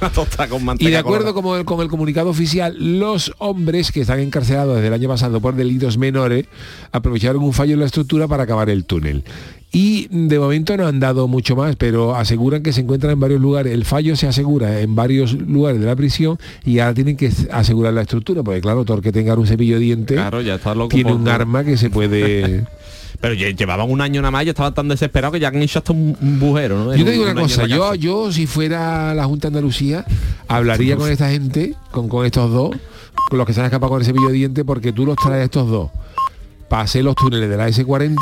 [0.48, 4.76] con Y de acuerdo con el, con el comunicado oficial, los hombres que están encarcelados
[4.76, 6.46] desde el año pasado por delitos menores
[6.92, 9.24] aprovecharon un fallo en la estructura para acabar el túnel.
[9.70, 13.40] Y de momento no han dado mucho más, pero aseguran que se encuentran en varios
[13.40, 13.72] lugares.
[13.74, 17.92] El fallo se asegura en varios lugares de la prisión y ahora tienen que asegurar
[17.92, 20.74] la estructura, porque claro, todo el que tenga un cepillo de dientes Claro, ya está
[20.74, 22.64] loco tiene un arma que se puede...
[23.20, 25.80] Pero lle- llevaban un año nada más y estaban tan desesperados que ya han hecho
[25.80, 26.94] hasta un, un bujero, ¿no?
[26.94, 30.04] Yo te digo un- una un cosa, yo, yo si fuera la Junta de Andalucía,
[30.46, 32.70] hablaría con esta gente, con, con estos dos,
[33.28, 35.40] con los que se han escapado con el cepillo de dientes, porque tú los traes
[35.40, 35.90] a estos dos,
[36.70, 38.14] pasé los túneles de la S40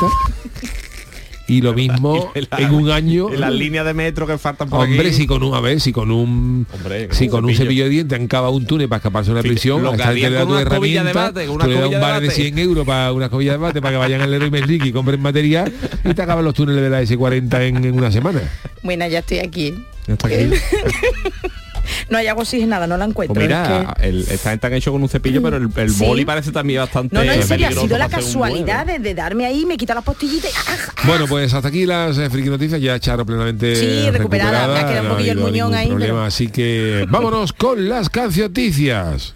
[1.47, 3.33] y lo mismo Y la- en un año.
[3.33, 5.13] y las líneas de metro que faltan por Hombre, aquí.
[5.17, 7.63] si con un, a ver, si con un Hombre, si con un cepillo.
[7.65, 10.03] cepillo de dientes han cavado un túnel para escaparse de una prisión, lo a que
[10.03, 12.31] con una escobilla de una tú le das un de vale de bate.
[12.31, 15.21] 100 euros para una escobilla de bate para que vayan al Leroy Merlin y compren
[15.21, 15.71] material
[16.03, 18.41] y te acaban los túneles de la S40 en, en una semana.
[18.83, 19.73] Bueno, ya estoy aquí.
[20.07, 20.35] Ya está aquí.
[22.09, 23.33] No hay agua oxigenada, no la encuentro.
[23.35, 26.05] Pues es mira, que- el, gente han hecho con un cepillo, pero el, el Sí.
[26.05, 29.13] boli parece también bastante No, no, en serio, ha sido la un casualidad de, de
[29.13, 30.77] darme ahí, me quita las postillitas y ¡ah!
[31.05, 34.87] Bueno, pues hasta aquí las eh, friki noticias, ya Charo plenamente Sí, recuperada, me ha
[34.87, 38.09] quedado un no ha poquillo el muñón ahí, problema, pero- así que vámonos con las
[38.09, 39.33] cancioticias.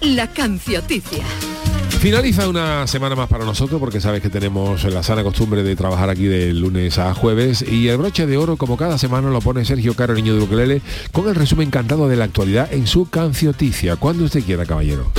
[0.00, 1.24] La cancioticia.
[2.02, 6.10] Finaliza una semana más para nosotros porque sabes que tenemos la sana costumbre de trabajar
[6.10, 9.64] aquí de lunes a jueves y el broche de oro como cada semana lo pone
[9.64, 13.94] Sergio Caro Niño de Ukelele con el resumen cantado de la actualidad en su cancioticia.
[13.94, 15.12] Cuando usted quiera, caballero.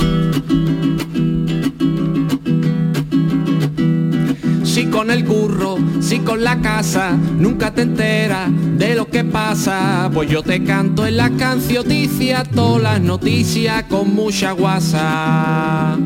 [4.62, 10.10] Si con el curro, si con la casa, nunca te enteras de lo que pasa.
[10.12, 15.98] Pues yo te canto en la cancioticia, todas las noticias con mucha guasa.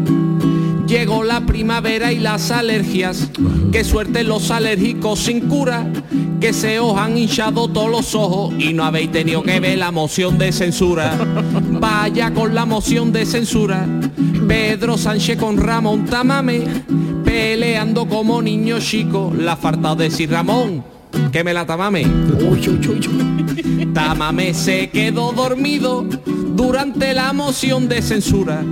[0.88, 3.28] Llegó la primavera y las alergias,
[3.70, 5.86] qué suerte los alérgicos sin cura,
[6.40, 9.92] que se os han hinchado todos los ojos y no habéis tenido que ver la
[9.92, 11.14] moción de censura.
[11.72, 13.86] Vaya con la moción de censura,
[14.48, 16.62] Pedro Sánchez con Ramón Tamame,
[17.22, 20.82] peleando como niño chico, la falta de decir Ramón,
[21.30, 22.06] que me la tamame.
[23.92, 26.06] Tamame se quedó dormido
[26.56, 28.64] durante la moción de censura.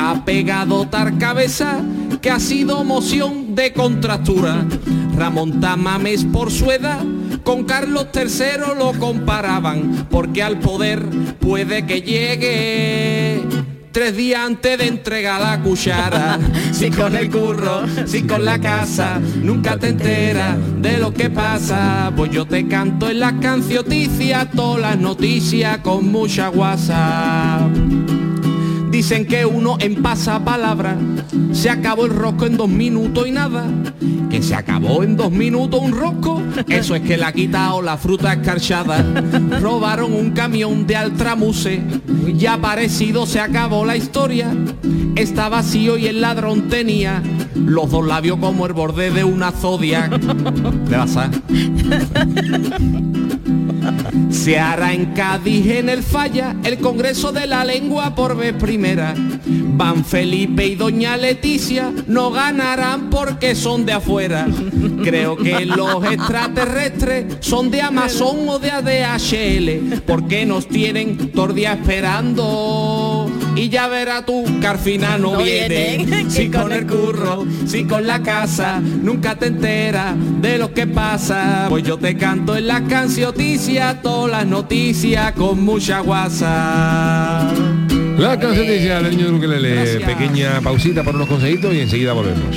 [0.00, 1.80] Ha pegado tar cabeza
[2.22, 4.64] que ha sido moción de contractura.
[5.16, 7.00] Ramón Tamames por su edad
[7.42, 11.04] con Carlos III lo comparaban porque al poder
[11.40, 13.42] puede que llegue
[13.90, 16.38] tres días antes de entregar la cuchara.
[16.72, 22.12] Si con el curro, si con la casa, nunca te enteras de lo que pasa.
[22.14, 27.68] Pues yo te canto en las cancioticias, todas las noticias con mucha guasa.
[28.98, 30.96] Dicen que uno en pasapalabra
[31.52, 33.64] se acabó el rosco en dos minutos y nada.
[34.28, 36.42] Que se acabó en dos minutos un rosco.
[36.66, 39.06] Eso es que le ha quitado la fruta escarchada.
[39.60, 41.80] Robaron un camión de Altramuse.
[42.34, 44.52] Ya parecido se acabó la historia.
[45.14, 47.22] Está vacío y el ladrón tenía
[47.54, 50.10] los dos labios como el borde de una zodiac.
[50.90, 51.30] ¿Le vas a?
[54.30, 59.14] Se hará en Cádiz en el Falla el Congreso de la Lengua por vez primera.
[59.46, 64.46] Van Felipe y Doña Leticia no ganarán porque son de afuera.
[65.02, 71.54] Creo que los extraterrestres son de Amazon o de ADHL porque nos tienen todo el
[71.54, 73.07] día esperando.
[73.58, 76.06] Y ya verás tú que al final no, No vienen.
[76.06, 80.58] vienen, Si que con con el curro, si con la casa, nunca te enteras de
[80.58, 81.66] lo que pasa.
[81.68, 87.52] Pues yo te canto en la cancioticias, todas las noticias con mucha guasa.
[88.16, 90.00] La canción dice del niño de ukelele.
[90.06, 92.56] Pequeña pausita para unos consejitos y enseguida volvemos.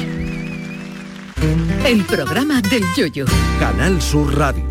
[1.85, 3.25] El programa del yoyo.
[3.59, 4.70] Canal Sur Radio.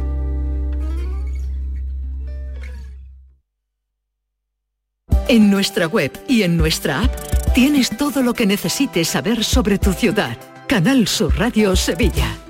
[5.30, 7.14] En nuestra web y en nuestra app
[7.54, 10.36] tienes todo lo que necesites saber sobre tu ciudad.
[10.66, 12.49] Canal Sur Radio Sevilla.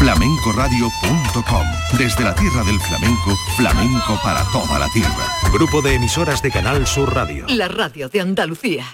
[0.00, 1.66] flamencoradio.com.
[1.98, 5.26] Desde la tierra del flamenco, flamenco para toda la tierra.
[5.52, 7.44] Grupo de emisoras de Canal Sur Radio.
[7.48, 8.86] La radio de Andalucía.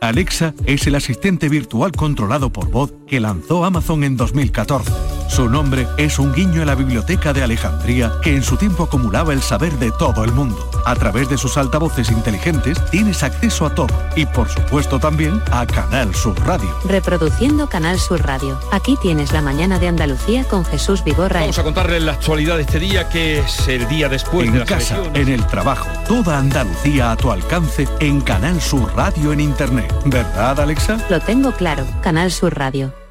[0.00, 5.13] Alexa es el asistente virtual controlado por voz que lanzó Amazon en 2014.
[5.28, 9.32] Su nombre es un guiño a la biblioteca de Alejandría que en su tiempo acumulaba
[9.32, 10.70] el saber de todo el mundo.
[10.84, 15.66] A través de sus altavoces inteligentes tienes acceso a todo y por supuesto también a
[15.66, 16.68] Canal Sur Radio.
[16.84, 18.58] Reproduciendo Canal Sur Radio.
[18.70, 21.40] Aquí tienes la mañana de Andalucía con Jesús Vigorra.
[21.40, 24.58] Vamos a contarles la actualidad de este día que es el día después en de
[24.60, 25.28] las casa, elecciones.
[25.28, 29.92] en el trabajo, toda Andalucía a tu alcance en Canal Sur Radio en Internet.
[30.04, 30.98] ¿Verdad, Alexa?
[31.10, 31.84] Lo tengo claro.
[32.02, 33.03] Canal Sur Radio.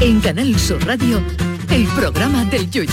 [0.00, 1.20] En Canal Sur Radio,
[1.70, 2.92] el programa del yoyo.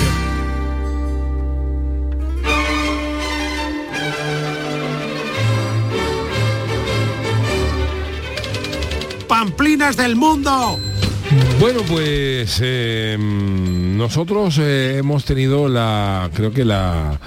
[9.28, 10.78] ¡Pamplinas del mundo!
[11.60, 17.20] Bueno, pues eh, nosotros eh, hemos tenido la, creo que la,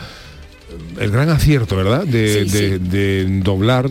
[1.00, 2.04] el gran acierto, ¿verdad?
[2.04, 3.90] De, Sí, de- de doblar,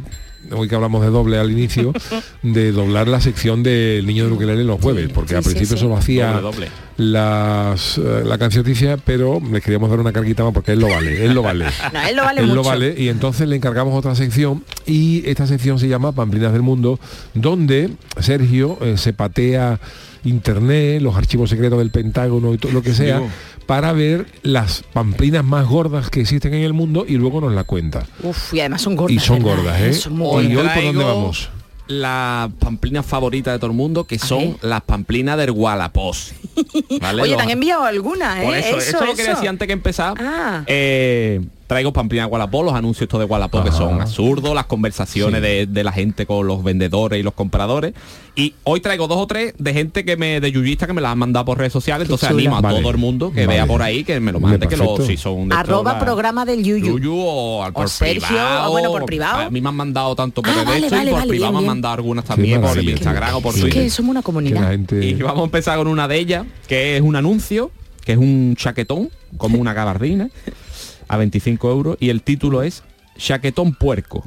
[0.52, 1.94] hoy que hablamos de doble al inicio,
[2.44, 5.82] de doblar la sección del niño de ukelele los jueves, porque al sí, principio sí.
[5.84, 6.68] solo hacía Doble, doble.
[6.98, 11.26] las eh, la cancioticia, pero le queríamos dar una carguita más porque él lo vale,
[11.26, 11.66] él lo vale.
[11.94, 12.70] No, él lo vale Él lo mucho.
[12.70, 17.00] vale y entonces le encargamos otra sección y esta sección se llama Pamplinas del Mundo,
[17.34, 19.80] donde Sergio eh, se patea
[20.24, 23.30] internet, los archivos secretos del Pentágono y todo lo que sea, Digo.
[23.68, 27.66] Para ver las pamplinas más gordas que existen en el mundo y luego nos la
[27.66, 28.08] cuenta.
[28.24, 29.16] Uf, y además son gordas.
[29.16, 29.58] y son ¿verdad?
[29.58, 29.94] gordas, ¿eh?
[29.94, 30.78] Son muy ¿Y gordas.
[30.78, 31.50] hoy por dónde vamos?
[31.88, 36.34] Las pamplinas favoritas de todo el mundo, que son las pamplinas del Wallapos.
[37.02, 37.22] ¿vale?
[37.22, 38.46] Oye, te han enviado alguna, ¿eh?
[38.46, 40.16] Por eso, eso, lo quería decir antes que empezar.
[40.20, 40.64] Ah.
[40.68, 45.42] Eh, traigo pamplinas de Wallapop, los anuncios estos de Wallapop que son absurdos, las conversaciones
[45.42, 47.94] de, de la gente con los vendedores y los compradores.
[48.36, 51.12] Y hoy traigo dos o tres de gente que me, de yuyista que me las
[51.12, 52.06] han mandado por redes sociales.
[52.06, 52.40] Entonces chula.
[52.40, 52.80] animo a Vale.
[52.80, 53.58] todo el mundo que Vale.
[53.58, 56.64] vea por ahí, que me lo mande, que lo, si son de Arroba programa del
[56.64, 56.86] Yuyu.
[57.00, 58.60] Yuyu o al por Sergio, privado.
[58.64, 59.40] ah, bueno, por privado.
[59.42, 61.30] A mí me han mandado tanto por Ah, el vale, esto vale, y por vale,
[61.30, 62.90] privado bien, me han mandado algunas también por el.
[62.90, 63.72] Instagram o por Twitter.
[63.74, 64.70] que somos una comunidad.
[64.70, 65.04] gente...
[65.06, 67.72] Y vamos a empezar con una de ellas, que es un anuncio,
[68.06, 70.30] que es un chaquetón, como una gabardina,
[71.08, 72.84] a 25 euros, y el título es
[73.18, 74.24] Chaquetón Puerco.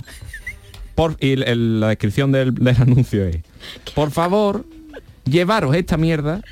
[0.95, 3.39] Por, y el- el- la descripción del, del anuncio es,
[3.95, 4.65] por favor,
[5.25, 6.43] llevaros esta mierda,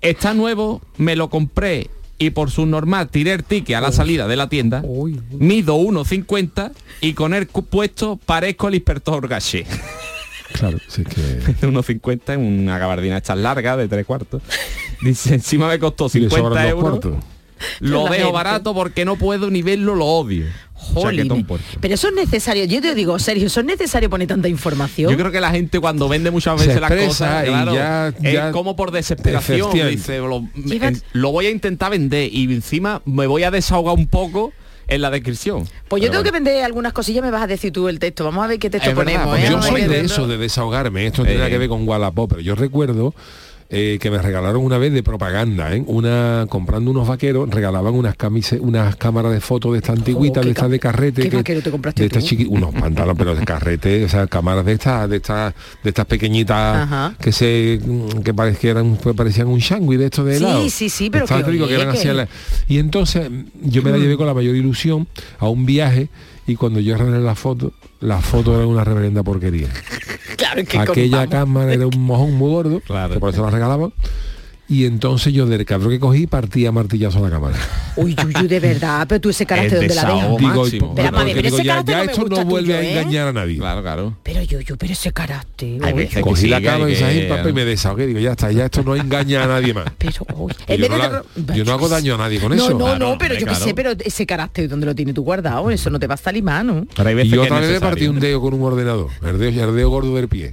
[0.00, 4.26] está nuevo, me lo compré y por su normal tiré el ticket a la salida
[4.26, 4.82] de la tienda,
[5.30, 9.64] mido 1,50 y con el puesto parezco el inspector Gaché.
[10.50, 11.20] Claro, sí que...
[11.20, 14.40] de 1,50 en una gabardina esta larga de tres cuartos.
[15.02, 16.90] Dice, encima me costó Y le sobran 50 dos euros.
[17.00, 17.24] cuartos.
[17.80, 18.32] Lo La dejo gente.
[18.32, 20.46] barato porque no puedo ni verlo, lo odio.
[21.80, 22.64] Pero eso es necesario.
[22.64, 25.10] Yo te digo, Sergio, ¿eso es necesario poner tanta información?
[25.10, 28.52] Yo creo que la gente cuando vende muchas veces las cosas, y claro, ya- es
[28.52, 29.72] como por desesperación.
[29.72, 33.94] Dice, lo, Lleva- en- lo voy a intentar vender y encima me voy a desahogar
[33.96, 34.52] un poco
[34.86, 35.68] en la descripción.
[35.88, 38.24] Pues yo tengo que vender algunas cosillas, me vas a decir tú el texto.
[38.24, 39.38] Vamos a ver qué texto Es verdad, ponemos.
[39.38, 39.48] ¿eh?
[39.50, 41.06] Yo soy de eso, de desahogarme.
[41.06, 41.52] Esto no tiene nada Eh.
[41.52, 43.14] que ver con Wallapop, pero yo recuerdo
[43.70, 45.82] eh, que me regalaron una vez de propaganda, ¿eh?
[45.86, 50.42] una comprando unos vaqueros, regalaban unas camises, unas cámaras de fotos de esta antigüita, Oh,
[50.42, 52.30] qué de estas de carrete, ¿qué que- vaquero te compraste de estas tú?
[52.34, 55.52] chiqui- unos pantalones, pero de carrete, o sea, cámaras de estas, de estas,
[55.82, 57.14] de estas pequeñitas Ajá.
[57.20, 57.78] que se
[58.24, 60.68] que parecían, que parecían un sándwich de estos de Sí, helado.
[60.70, 62.28] sí, sí, pero Estas que, oye, eran que- así a la-
[62.68, 63.30] y entonces
[63.62, 65.06] yo me la llevé con la mayor ilusión
[65.38, 66.08] a un viaje
[66.46, 69.68] y cuando yo revelé la foto, la foto era una reverenda porquería.
[70.48, 73.14] Claro, es que Aquella cámara era un mojón muy gordo, Claro.
[73.14, 73.92] que por eso la regalaban.
[74.68, 77.56] Y entonces yo del cabrón que cogí partía martillazo a la cámara.
[77.96, 80.36] Uy, Yuyu, de verdad, pero tú ese carácter El dónde la dejas.
[80.38, 80.92] Digo, máximo.
[80.92, 82.90] y- Pero, mami, porque pero digo, ese ya, no esto no vuelve tuyo, a ¿eh?
[83.00, 83.56] engañar a nadie.
[83.58, 84.16] Claro, claro.
[84.22, 85.84] Pero Yuyu, pero ese carácter.
[85.84, 85.98] Hay uy.
[86.00, 88.06] veces Cogí que la que- y esa que- papá y me desahogué.
[88.06, 89.86] Digo, ya está, ya esto no engaña a nadie más.
[89.98, 91.22] Pero, uy, yo, no, la-
[91.54, 92.70] yo hago daño a nadie con No, eso.
[92.72, 95.70] no, Claro, no, pero yo qué sé, pero ese carácter ¿dónde lo tienes tú guardado?
[95.70, 96.86] Eso no te va a salir mal, ¿no?
[96.94, 99.68] Pero hay Y yo otra vez me partí un dedo con un ordenador, el dedo,
[99.70, 100.52] el dedo gordo del pie.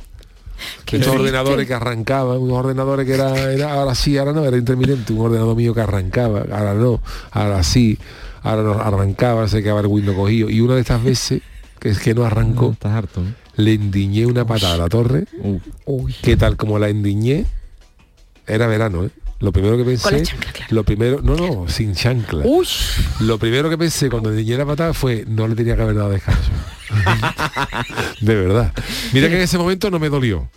[0.86, 5.14] Estos ordenadores que arrancaban, unos ordenadores que era, era ahora sí, ahora no, era intermitente,
[5.14, 7.98] un ordenador mío que arrancaba, ahora no, ahora sí,
[8.44, 10.50] ahora no arrancaba, se quedaba el Windows cogido.
[10.50, 11.42] Y una de estas veces,
[11.80, 13.22] que es que no arrancó, Estás harto.
[13.22, 13.34] ¿eh?
[13.58, 15.26] le endiñé una patada a la torre,
[15.86, 17.46] Uh, que tal como la endiñé,
[18.48, 19.10] era verano, ¿eh?
[19.40, 20.76] Lo primero que Con la pensé, chancla, claro.
[20.76, 22.44] lo primero, no, no, sin chancla.
[22.46, 22.68] Uy.
[23.20, 26.52] Lo primero que pensé cuando la patada fue, no le tenía que haber dado descanso.
[28.22, 28.74] de verdad.
[29.14, 30.50] Mira que en ese momento no me dolió.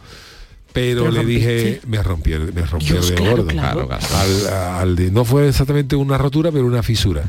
[0.72, 3.88] Pero Pero le dije, me rompí el, me rompí Dios, el dedo claro, gordo.
[3.88, 3.88] claro.
[4.16, 4.46] Al-
[4.80, 7.24] al de- no fue exactamente una rotura, pero una fisura.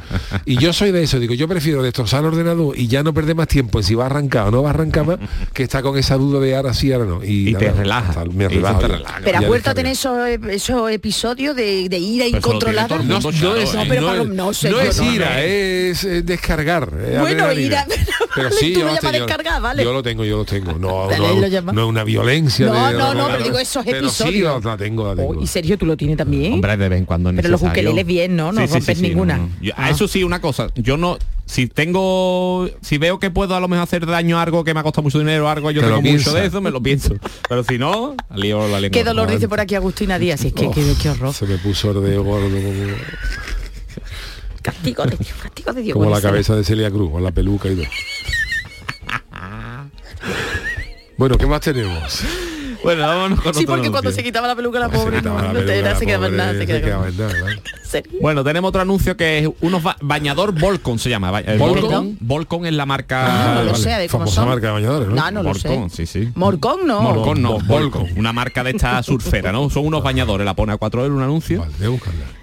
[0.46, 3.36] Y yo soy de eso, digo, yo prefiero destrozar el ordenador y ya no perder
[3.36, 5.20] más tiempo en si va a arrancar o no va a arrancar más,
[5.54, 7.24] que está con esa duda de ahora sí, ahora no.
[7.24, 8.24] Y, Y te relaja.
[8.26, 8.78] Me relaja.
[8.80, 8.94] te ya.
[8.98, 9.20] relaja.
[9.24, 10.18] Pero has Ya vuelto a tener esos,
[10.50, 12.98] esos episodios de, de ira incontrolada.
[13.00, 13.26] No, es,
[13.88, 15.38] pero no para- es- no sé, no yo es no, ira, no.
[15.40, 16.90] es, descargar.
[17.20, 17.86] Bueno, ira,
[18.36, 19.84] pero tú sí, lo yo llamas tengo- descargar, vale.
[19.84, 20.74] Yo lo tengo, yo lo tengo.
[20.74, 21.20] No, Dale,
[21.64, 22.68] no, lo una violencia.
[22.68, 24.64] No, de- no, no, pero digo esos pero sí, episodios.
[24.64, 25.40] la, la tengo, la tengo.
[25.40, 26.54] Oh, y Sergio, tú lo tienes también.
[26.54, 28.52] Hombre, de vez en cuando es Pero los ukeleles bien, ¿no?
[28.52, 29.38] No Sí, rompes sí, sí, ninguna.
[29.38, 29.52] no, no.
[29.62, 29.90] Yo- Ah.
[29.90, 30.68] Eso sí, una cosa.
[30.76, 31.18] Yo no...
[31.46, 32.70] Si tengo...
[32.82, 35.04] Si veo que puedo a lo mejor hacer daño a algo que me ha costado
[35.04, 37.16] mucho dinero, algo, yo Te tengo mucho de eso, me lo pienso.
[37.48, 38.92] Pero si no, lío la lengua.
[38.92, 40.46] Qué dolor dice por aquí Agustina Díaz.
[40.46, 41.34] Es que Oh, qué, qué horror.
[41.34, 42.48] Se me puso el dedo gordo
[44.62, 45.94] Castigo de Dios, castigo de Dios.
[45.98, 47.86] como la cabeza de Celia Cruz, con la peluca y todo.
[51.18, 52.22] Bueno, ¿qué más tenemos?
[52.84, 54.12] Bueno, vámonos con Sí, otro porque cuando anuncio.
[54.16, 55.60] se quitaba la peluca la pobre, no, no, no
[55.98, 57.08] se quedaba nada, se quedaba.
[58.22, 61.40] Bueno, tenemos otro anuncio que es unos ba- bañador Volcon se llama.
[61.40, 62.18] eh, ¿Volcon?
[62.20, 63.26] Volcon, es la marca.
[63.26, 64.50] Ah, no lo sé, de cómo Famosa son.
[64.50, 65.16] marca de bañadores, ¿no?
[65.16, 65.70] No, no lo sé.
[65.70, 66.30] Volcon, sí, sí.
[66.36, 67.02] Morcón no.
[67.02, 68.08] Morcon no, Vol- Volcon.
[68.16, 69.72] Una marca de esta surfera, ¿no?
[69.72, 71.62] Son unos bañadores, la pone a 4 euros un anuncio.
[71.62, 71.74] Vale.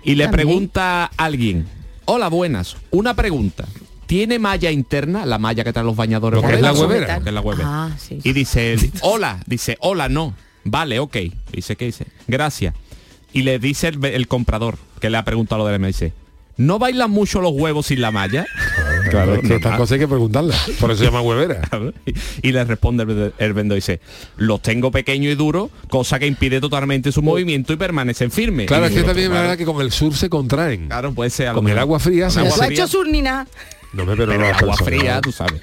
[0.02, 1.66] Y le pregunta a alguien,
[2.06, 3.66] hola, buenas, una pregunta.
[4.06, 6.40] ¿Tiene malla interna, la malla que traen los bañadores?
[6.40, 7.16] Lo que es la huevera.
[7.18, 7.68] Lo que es la huevera.
[7.68, 8.18] Ah, sí.
[8.22, 10.34] Y dice, hola, dice, hola, no.
[10.64, 11.16] Vale, ok.
[11.52, 12.06] Dice, ¿qué dice?
[12.26, 12.74] Gracias.
[13.32, 16.12] Y le dice el, el comprador, que le ha preguntado lo de él, me dice,
[16.56, 18.46] ¿no bailan mucho los huevos sin la malla?
[19.06, 19.78] Claro, es que estas normal.
[19.78, 20.68] cosas hay que preguntarlas.
[20.80, 21.60] Por eso se llama huevera.
[22.42, 24.00] y le responde el, el vendedor dice
[24.36, 28.86] los tengo pequeños y duros cosa que impide totalmente su movimiento y permanecen firmes Claro,
[28.86, 30.88] es que también es verdad que con el sur se contraen.
[30.88, 33.46] claro puede ser Con el agua fría se agua ha hecho sur ni nada.
[33.92, 35.62] No me pero, pero no el agua fría tú sabes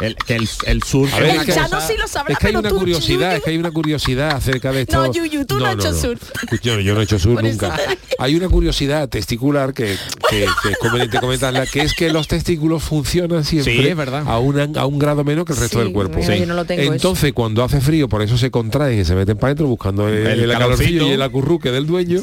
[0.00, 2.38] el, que el, el surf ver, es una que- Ya no sí lo sabrás, Es
[2.38, 3.36] que hay pero una tú, curiosidad, Yuyu.
[3.36, 4.96] es que hay una curiosidad acerca de esto.
[5.06, 6.22] No, Yuyu, tú no has hecho surf.
[6.62, 7.78] Yo, yo no he hecho surf nunca.
[8.18, 9.98] Hay una curiosidad testicular que,
[10.30, 14.24] que- que es conveniente comentarla, que es que los testículos funcionan siempre Sí, es verdad.
[14.26, 16.16] A, un, a un grado menos que el resto Sí, del cuerpo.
[16.18, 16.92] mira, yo no lo tengo eso.
[16.94, 20.14] Entonces, cuando hace frío, por eso se contraen y se meten para adentro buscando el,
[20.26, 21.06] El el calorcillo calorcito.
[21.08, 22.22] y el acurruque del dueño.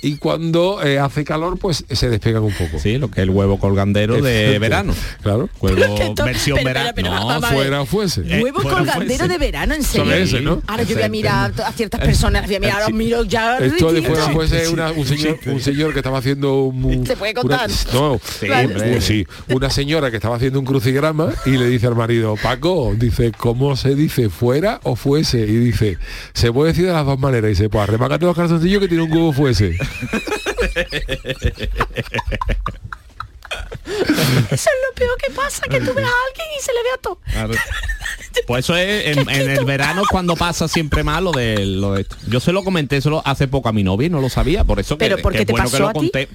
[0.00, 0.08] Sí.
[0.12, 2.78] Y cuando eh, hace calor, pues se despegan un poco.
[2.78, 5.48] sí lo que es el huevo colgandero de verano Claro.
[5.60, 5.76] huevo
[6.24, 7.46] versión pero, verano pero, pero, no.
[7.48, 8.20] Fuera fuese.
[8.26, 10.12] Eh, Huevo bueno, colgandero de verano, en serio.
[10.12, 10.62] ese, ¿no?
[10.66, 12.90] Ahora yo voy a mirar a ciertas personas, voy a mirar, Sí.
[12.90, 13.58] los miro ya.
[13.58, 17.06] Esto de fuera fuese una- un, señor, un señor que estaba haciendo un...
[17.06, 17.68] ¿Se puede contar?
[17.68, 18.66] una- no, Vale.
[18.66, 22.36] un- un- sí, una señora que estaba haciendo un crucigrama y le dice al marido,
[22.42, 24.28] Paco, dice, ¿cómo se dice?
[24.30, 25.40] ¿Fuera o fuese?
[25.40, 25.98] Y dice,
[26.34, 27.46] se puede decir de las dos maneras.
[27.46, 29.76] Y dice, pues arremángate los calzoncillos que tiene un huevo fuese.
[34.50, 36.88] Eso es lo peor que pasa, que tú ves a alguien y se le ve
[36.94, 37.18] a todo.
[37.30, 37.54] Claro.
[38.46, 42.02] Pues eso es en, en el verano cuando pasa siempre mal lo de lo de
[42.02, 42.16] esto.
[42.28, 44.78] Yo se lo comenté solo hace poco a mi novia y no lo sabía, por
[44.78, 45.98] eso que, ¿Pero que te bueno pasó que lo a ti?
[45.98, 46.28] conté.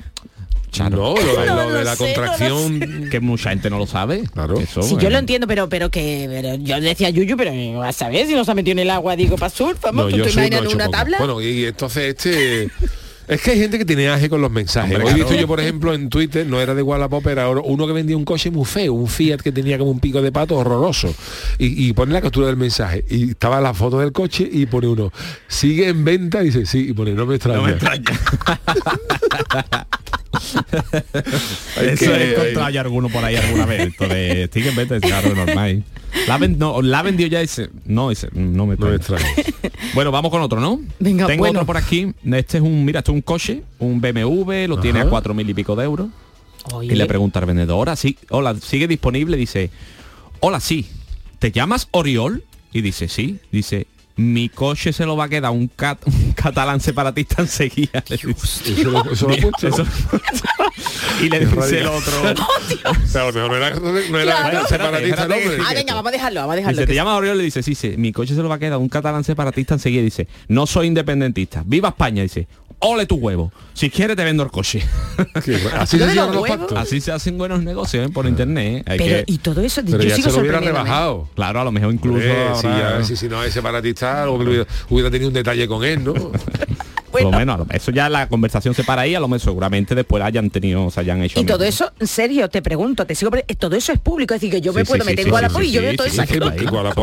[0.80, 3.10] No, lo, de- No lo de lo la sé, no lo contracción...
[3.10, 4.24] que mucha gente no lo sabe.
[4.34, 4.60] Claro.
[4.60, 8.28] Eso, Sí, yo lo entiendo, pero pero que pero yo decía Yuyu, pero a saber
[8.28, 10.32] si no se ha metido en el agua, digo, para surf, vamos, No, tú te
[10.32, 10.98] imaginas hecho una poco.
[10.98, 11.18] tabla.
[11.20, 12.70] Bueno, y entonces este...
[13.28, 14.96] Es que hay gente que tiene aje con los mensajes.
[14.96, 17.88] Hombre, Hoy he visto yo, por ejemplo, en Twitter, no era de Wallapop, era uno
[17.88, 20.56] que vendía un coche muy feo, un Fiat que tenía como un pico de pato
[20.58, 21.14] horroroso.
[21.58, 23.06] Y, y pone la captura del mensaje.
[23.10, 25.12] Y estaba la foto del coche y pone uno,
[25.48, 27.58] sigue en venta, y dice, sí, y pone, no me extraña.
[27.60, 28.04] No me extraña.
[31.78, 33.88] Hay Eso que- he encontrado ya alguno por ahí alguna vez.
[33.90, 35.84] Esto de stick en venta, claro, normal.
[36.28, 37.70] La, ven- no, la vendió ya ese.
[37.86, 38.88] No, ese no me No.
[39.94, 40.80] Bueno, vamos con otro, ¿no?
[41.00, 41.60] Venga, Tengo bueno.
[41.60, 42.14] otro por aquí.
[42.32, 45.50] Este es un, mira, esto es un coche, un BMW, lo tiene a cuatro mil
[45.50, 46.08] y pico de euros.
[46.74, 49.70] Oye, Y le pregunta al vendedor, hola, sí, hola, sigue disponible, dice,
[50.40, 50.88] hola, sí,
[51.40, 52.44] ¿te llamas Oriol?
[52.72, 53.86] Y dice, sí, dice,
[54.16, 58.04] mi coche se lo va a quedar un, cat- un catalán separatista enseguida.
[58.24, 59.04] lo-.
[59.12, 59.28] Eso
[61.22, 62.14] y le dice el otro.
[63.14, 64.68] Lo mejor no era, no era Claro.
[64.68, 65.58] separatista el hombre.
[65.66, 66.78] Ah, venga, vamos a dejarlo, vamos a dejarlo.
[66.78, 68.56] Dice, que te llama Oriol y le dice, sí, sí, mi coche se lo va
[68.56, 70.02] a quedar un catalán separatista enseguida.
[70.02, 71.64] Dice, no soy independentista.
[71.66, 72.48] Viva España, dice.
[72.84, 73.52] Ole tu huevo.
[73.74, 74.84] Si quieres te vendo el coche.
[76.76, 78.12] Así se hacen buenos negocios ¿eh?
[78.14, 78.84] por internet.
[78.88, 78.92] ¿eh?
[78.92, 81.28] Hay Pero, que- y todo eso, Pero yo ya sigo se lo hubiera rebajado.
[81.36, 84.26] Claro, a lo mejor incluso Eh, sí, habrá- a ver si, si no es separatista,
[84.26, 86.14] luego que hubiera, hubiera tenido un detalle con él, ¿no?
[87.22, 89.42] por lo menos, a lo- eso ya la conversación se para ahí, a lo mejor
[89.42, 93.16] seguramente después hayan tenido, se hayan hecho Y todo eso, en serio, te pregunto, te
[93.16, 95.28] sigo, pre- todo eso es público, es decir, que yo me Sí, puedo sí, meter
[95.28, 96.22] en sí, y yo veo todo eso.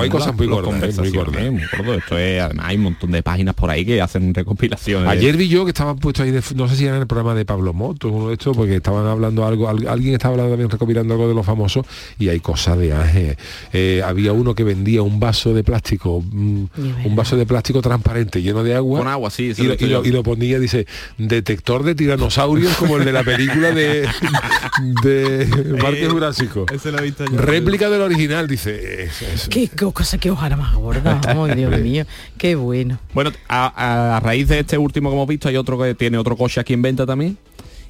[0.00, 1.50] hay cosas muy gordas, ¿eh?
[1.50, 1.94] muy muy gordo.
[1.94, 5.08] Esto es, además hay un montón de páginas por ahí que hacen recopilaciones.
[5.08, 7.34] Ayer vi yo que estaban puestos ahí, de- no sé si era en el programa
[7.34, 10.70] de Pablo Moto, uno de estos, porque estaban hablando algo, al- alguien estaba hablando también
[10.70, 11.86] recopilando algo de los famosos
[12.18, 13.36] y hay cosas de Ángel.
[13.72, 16.64] Eh, había uno que vendía un vaso de plástico, mm,
[17.04, 18.98] un vaso de plástico transparente lleno de agua.
[19.00, 20.86] Con agua, sí, Y lo lo, y lo- ponía, dice,
[21.18, 24.08] detector de tiranosaurios como el de la película de,
[25.02, 26.66] de Parque Jurásico.
[26.72, 27.36] Ese lo he visto yo.
[27.38, 29.04] Réplica del original, dice.
[29.04, 31.20] es- es- Qué co- cosa que ojara más gorda.
[31.26, 32.04] Ay, Dios mío,
[32.38, 32.98] qué bueno.
[33.14, 36.18] Bueno, a, a- a raíz de este último que hemos visto, hay otro que tiene
[36.18, 37.38] otro coche aquí en venta también.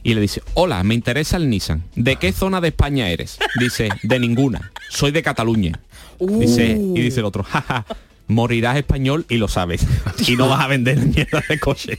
[0.02, 1.82] Y le dice, hola, me interesa el Nissan.
[1.94, 3.38] ¿De qué zona de España eres?
[3.58, 4.72] Dice, de ninguna.
[4.88, 5.78] Soy de Cataluña.
[6.18, 7.84] Dice, y dice el otro, jaja,
[8.30, 9.86] morirás español y lo sabes.
[10.26, 11.98] Y no vas a vender mierda de coche.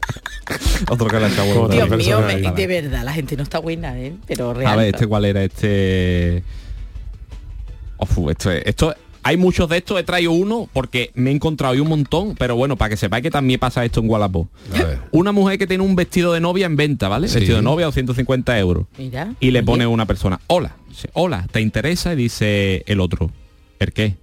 [0.90, 4.14] otro que Otra Dios mío, me- de verdad, la gente no está buena, ¿eh?
[4.26, 4.72] Pero real.
[4.72, 6.42] A ver, este cuál era este.
[7.96, 8.94] Ofu, esto es- esto
[9.24, 12.56] hay muchos de estos, he traído uno porque me he encontrado y un montón, pero
[12.56, 14.48] bueno, para que sepáis que también pasa esto en Wallapop.
[15.12, 17.28] Una mujer que tiene un vestido de novia en venta, ¿vale?
[17.28, 17.36] Sí.
[17.36, 18.86] Vestido de novia 250 euros.
[18.98, 19.32] Mira.
[19.38, 22.12] Y le oye, pone una persona, hola, Dice, hola, ¿te interesa?
[22.14, 23.30] Y dice el otro,
[23.78, 24.16] ¿el qué?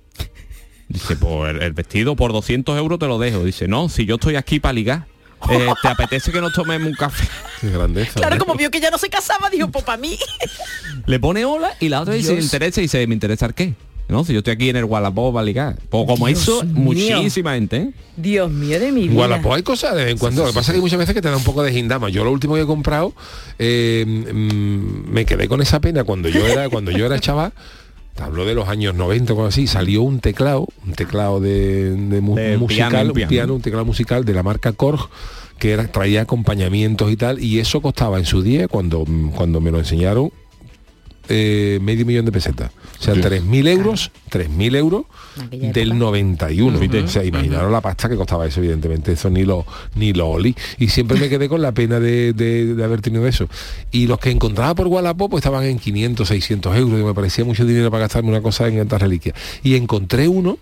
[0.89, 3.43] Dice, pues el, el vestido por 200 euros te lo dejo.
[3.43, 5.05] Dice, no, si yo estoy aquí para ligar,
[5.49, 7.27] eh, ¿te apetece que nos tomemos un café?
[7.61, 8.13] Qué grandeza.
[8.19, 8.39] Claro, ¿no?
[8.45, 10.17] como vio que ya no se casaba, dijo, pues para mí.
[11.05, 12.45] Le pone hola y la otra dice, ¿me Dios.
[12.45, 12.81] interesa?
[12.81, 13.73] Y dice, ¿me interesa el qué?
[14.07, 15.77] No, si yo estoy aquí en el Wallapop para ligar.
[15.87, 16.73] Pues como Dios eso, mío.
[16.73, 17.91] muchísima gente, ¿eh?
[18.17, 19.21] Dios mío de mi vida.
[19.21, 20.41] Wallapop hay cosas de vez en cuando.
[20.41, 22.09] Lo que pasa es que hay muchas veces que te da un poco de gindama.
[22.09, 23.13] Yo lo último que he comprado,
[23.59, 27.53] eh, mm, me quedé con esa pena cuando yo era, cuando yo era chaval.
[28.19, 32.21] Te Hablo de los años 90 o así, salió un teclado, un teclado de, de
[32.21, 33.29] mu- De musical, piano, un piano.
[33.29, 35.09] piano, un teclado musical de la marca Korg
[35.57, 39.05] que era, traía acompañamientos y tal, y eso costaba en su día, cuando,
[39.35, 40.31] cuando me lo enseñaron,
[41.27, 42.71] eh, medio millón de pesetas.
[42.99, 45.03] O sea, 3.000 euros, 3.000 euros
[45.51, 45.93] Del época.
[45.95, 46.79] 91.
[47.05, 49.11] O sea, imaginaron la pasta que costaba eso, evidentemente.
[49.13, 49.65] Eso ni lo
[49.95, 50.55] ni lo olí.
[50.77, 53.47] Y siempre me quedé con la pena de, de- de haber tenido eso.
[53.91, 56.99] Y los que encontraba por Wallapop pues, estaban en 500, 600 euros.
[56.99, 59.35] Y me parecía mucho dinero para gastarme una cosa en estas reliquias.
[59.63, 60.57] Y encontré uno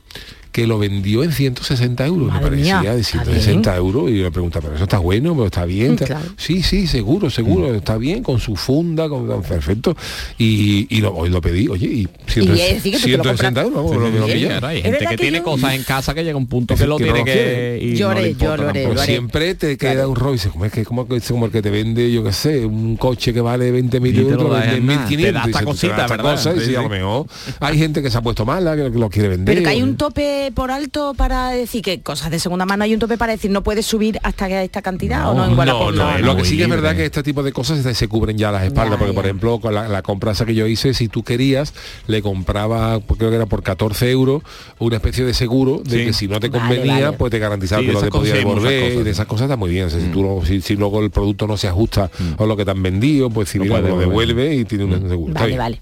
[0.58, 2.30] que lo vendió en 160 euros.
[2.30, 4.10] Madre me parecía mía, de está 160 euros.
[4.10, 5.92] Y le preguntaba, pero eso está bueno, pero está bien.
[5.92, 6.26] Mm, Está- claro.
[6.36, 7.76] Sí, sí, seguro, seguro.
[7.76, 9.96] Está bien, con su funda, con, con- perfecto.
[10.40, 13.24] Y, y lo, hoy lo pedí, oye, y, Y es decir, que tú te lo
[13.24, 14.48] 160 euros, vamos, lo- pillé.
[14.48, 16.74] claro, hay Es gente que, que tiene yo- cosas en casa que llega un punto
[16.76, 17.80] que lo que no tiene lo que...
[17.84, 19.06] y Yo no le haré, importa yo lo haré, lo haré.
[19.06, 21.70] siempre te queda un rollo, dices, como es que como, que- como el que te
[21.70, 24.66] vende, yo qué sé, un coche que vale 20 mil Y te lo euros, da
[24.66, 25.08] en vende nada.
[25.08, 25.18] 1.500.
[25.22, 26.32] Te da esta cosita, ¿verdad?
[26.36, 27.26] cosa, y a lo mejor
[27.60, 29.54] hay gente que se ha puesto mala, que, lo quiere vender.
[29.56, 32.94] Pero que hay un tope por alto para decir que cosas de segunda mano hay
[32.94, 35.66] un tope para decir no puedes subir hasta que esta cantidad o no en no,
[35.66, 38.38] no, no, lo que sí que es verdad que este tipo de cosas se, cubren
[38.38, 40.94] ya las espaldas, Ya, porque por ejemplo con la, la compra esa que yo hice,
[40.94, 41.74] si tú querías,
[42.08, 44.44] le compraba, pues, creo que era por 14 euros,
[44.80, 46.06] una especie de seguro de Sí.
[46.06, 47.18] que si no te Vale, convenía, vale.
[47.18, 49.04] pues te garantizaba Sí, que lo esas te podía cosas, hay muchas devolver, cosas, y
[49.04, 49.86] de esas cosas está muy bien.
[49.86, 52.56] O sea, si, tú no- si, si luego el producto no se ajusta a lo
[52.58, 55.30] que te han vendido, pues si mira, puedes lo devuelve y tiene un seguro.
[55.34, 55.80] Está Vale, vale.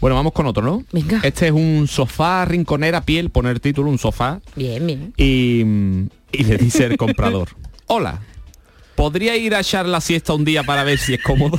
[0.00, 0.84] Bueno, vamos con otro, ¿no?
[0.92, 1.20] Venga.
[1.22, 4.40] Este es un sofá rinconera piel, poner título, un sofá.
[4.54, 5.14] Bien, bien.
[5.16, 5.60] Y,
[6.32, 7.48] y le dice el comprador,
[7.86, 8.20] hola,
[8.94, 11.58] ¿podría ir a echar la siesta un día para ver si es cómodo?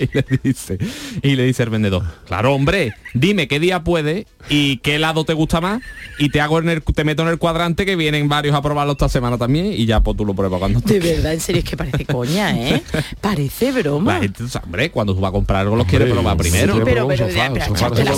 [0.10, 0.78] Y le dice,
[1.22, 5.34] y le dice el vendedor, claro hombre, dime qué día puede y qué lado te
[5.34, 5.82] gusta más
[6.18, 8.92] y te hago en el, te meto en el cuadrante que vienen varios a probarlo
[8.92, 11.68] esta semana también y ya pues tú lo pruebas cuando De verdad, en serio, es
[11.68, 12.82] que parece coña, ¿eh?
[13.20, 14.14] Parece broma.
[14.14, 16.82] La gente, hombre, cuando tú vas a comprar algo los quiere Hombre, probar primero.
[16.84, 18.12] pero, pero, echarte la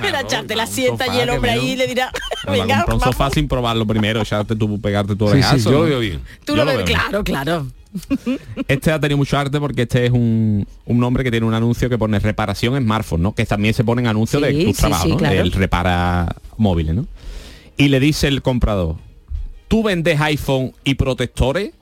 [0.00, 2.10] pero echarte siesta y el hombre ahí le dirá,
[2.46, 5.78] Venga, un sofá sin probarlo primero, echarte tú, pegarte tu orejazo, yo ¿no?
[5.78, 6.20] lo veo bien.
[6.44, 6.86] Tú Yo lo lo ves, veo.
[6.86, 7.66] claro, claro.
[8.68, 11.88] Este ha tenido mucho arte porque este es un, un hombre que tiene un anuncio
[11.90, 13.34] que pone reparación smartphone, ¿no?
[13.34, 15.16] Que también se ponen anuncios Sí, de tus sí, trabajos, sí, ¿no?
[15.18, 15.40] claro.
[15.40, 17.06] Él repara móviles, ¿no?
[17.76, 18.96] Y le dice el comprador,
[19.68, 21.72] ¿tú vendes iPhone y protectores?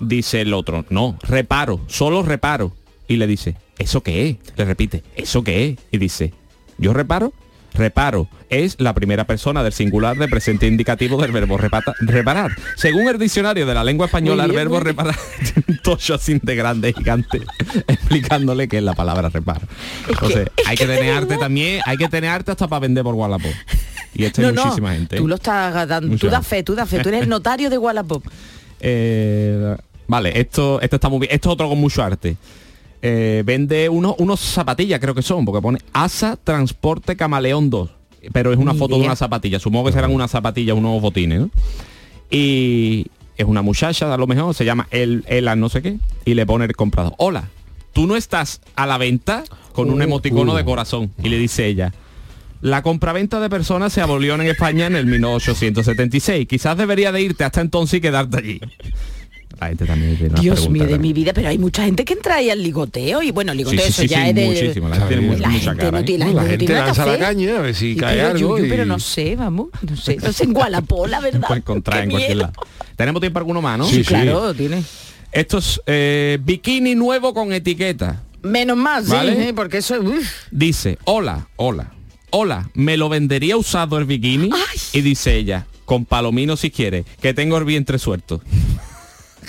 [0.00, 2.72] Dice el otro, no, reparo, solo reparo.
[3.06, 4.36] Y le dice, ¿eso qué es?
[4.56, 5.78] Le repite, ¿eso qué es?
[5.92, 6.32] Y dice,
[6.78, 7.32] ¿yo reparo?
[7.74, 12.50] Reparo es la primera persona del singular de presente indicativo del verbo repata- reparar.
[12.76, 15.16] Según el diccionario de la lengua española, el verbo reparar
[15.82, 17.40] tocho así de grande gigante,
[17.88, 19.62] explicándole qué es la palabra reparo.
[20.08, 23.52] Entonces, hay que tener arte también, hay que tener arte hasta para vender por Wallapop.
[24.14, 25.16] Y esto No, hay no, muchísima gente.
[25.16, 25.18] ¿eh?
[25.18, 26.28] tú lo estás dando, tú Mucha.
[26.28, 28.22] das fe, tú das fe, tú eres el notario de Wallapop.
[28.80, 31.32] Eh, vale, esto, esto está muy bien.
[31.32, 32.36] Esto es otro con mucho arte.
[33.02, 37.90] Eh, vende unos, unos zapatillas, creo que son, porque pone ASA Transporte Camaleón 2.
[38.32, 39.58] Pero es una Ni foto de una zapatilla.
[39.58, 41.50] Supongo que serán unas zapatillas, unos botines, ¿no?
[42.30, 46.34] Y es una muchacha, a lo mejor, se llama El, Ela no sé qué, y
[46.34, 47.14] le pone el comprador.
[47.18, 47.48] Hola,
[47.92, 49.42] tú no estás a la venta
[49.72, 50.56] con un Uh, emoticono uh.
[50.56, 51.10] de corazón.
[51.22, 51.92] Y le dice ella.
[52.60, 56.46] La compraventa de personas se abolió en España en el 1876.
[56.46, 58.60] Quizás debería de irte hasta entonces y quedarte allí.
[59.62, 62.12] La gente también tiene unas Dios mío de mi vida, pero hay mucha gente que
[62.14, 64.46] entra ahí al ligoteo y bueno, ligoteo Sí, sí, eso sí, ya sí, es de
[64.46, 66.02] muchísimo, la gente tiene la mucha gente cara, no ¿eh?
[66.04, 68.82] tiene, La gente lanza la caña a ver si Y cae pero, algo Yuyu, pero
[68.84, 71.46] y- no sé, vamos, no sé, no sé en Gualapó, la verdad.
[71.48, 72.52] Puede encontrar en cualquier lado.
[72.96, 73.86] Tenemos tiempo alguno más, ¿no?
[73.86, 74.82] Sí, claro, tiene.
[75.30, 78.22] Esto es eh, bikini nuevo con etiqueta.
[78.42, 79.34] Menos mal, ¿Vale?
[79.36, 79.52] sí, ¿eh?
[79.54, 80.28] porque eso uf.
[80.50, 81.92] Dice, hola, hola,
[82.30, 84.50] hola, ¿me lo vendería usado el bikini?
[84.92, 88.42] Y dice ella, con palomino si quiere, que tengo el vientre suelto.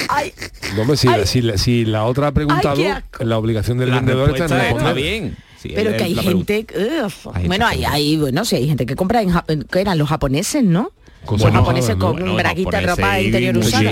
[0.09, 0.33] Ay,
[0.75, 3.89] No, hombre, si, la- si la, si la otra ha preguntado, Ay, la obligación del
[3.89, 5.37] La vendedor está en está bien.
[5.61, 6.65] Sí, pero que hay gente,
[7.05, 7.27] uf.
[7.33, 10.63] Hay bueno, hay, hay, bueno, sí, hay gente que compra en, que eran los japoneses,
[10.63, 10.91] ¿no?
[11.25, 12.05] Cosas Los raras, japoneses ¿no?
[12.05, 13.91] con Bueno, braguita, japoneses ropa interior usada.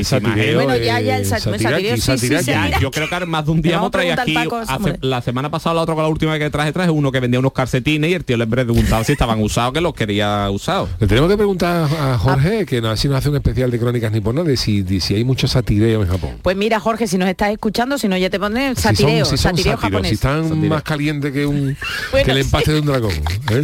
[0.56, 2.52] Bueno, ya, ya, el sa- satiraki, satireo, sí, sí,
[2.82, 4.98] yo creo que más de un día hemos traído aquí, Paco, hace- hombre.
[5.02, 7.54] la semana pasada, la otra con la última que traje, traje uno que vendía unos
[7.54, 10.90] calcetines y el tío le preguntaba si estaban usados, que los quería usados.
[11.00, 12.18] Le tenemos que preguntar a Ah.
[12.18, 15.16] Jorge, que no, así nos hace un especial de crónicas niponas, de si, de si
[15.16, 16.32] hay mucho satireo en Japón.
[16.42, 19.26] Pues mira, Jorge, si nos estás escuchando, si no ya te pones Si son- satireo,
[19.26, 20.10] si son satireo japonés.
[20.10, 20.70] si están Satireo.
[20.70, 21.78] más calientes que un
[22.12, 22.72] Bueno, que el empaste sí.
[22.74, 23.12] de un dragón.
[23.52, 23.62] ¿eh?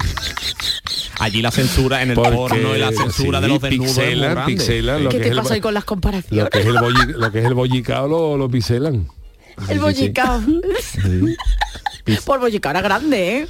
[1.20, 5.18] Allí la censura en el porno y la censura de los pixelan, pixelan lo ¿Qué
[5.18, 6.44] que te es pasa ahí con las comparaciones?
[6.44, 9.08] lo que es el bolli- lo que es el bollicao lo, lo pixelan.
[9.70, 10.42] el bollicao.
[12.26, 13.48] Por bollicao era grande, ¿eh?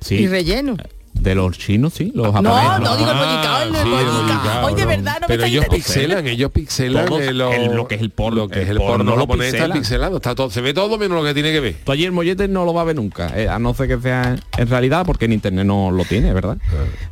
[0.00, 0.16] Sí.
[0.16, 0.76] Y relleno.
[1.20, 2.80] De los chinos, sí, los No, japoneses.
[2.80, 4.66] no digo el bollicao, el Ah, bollicao.
[4.66, 4.88] Hoy de no.
[4.88, 8.00] verdad no me Pero ellos pixelan, ellos pixelan Todos, eh, lo, el- lo que es
[8.00, 10.60] el porno- lo que es el porno porno lo japonés está pixelado, está todo, se
[10.60, 11.76] ve todo menos lo que tiene que ver.
[11.84, 14.00] Tú allí el mollete no lo va a ver nunca, eh, a no ser que
[14.00, 16.56] sea en realidad, porque en internet no lo tiene, ¿verdad?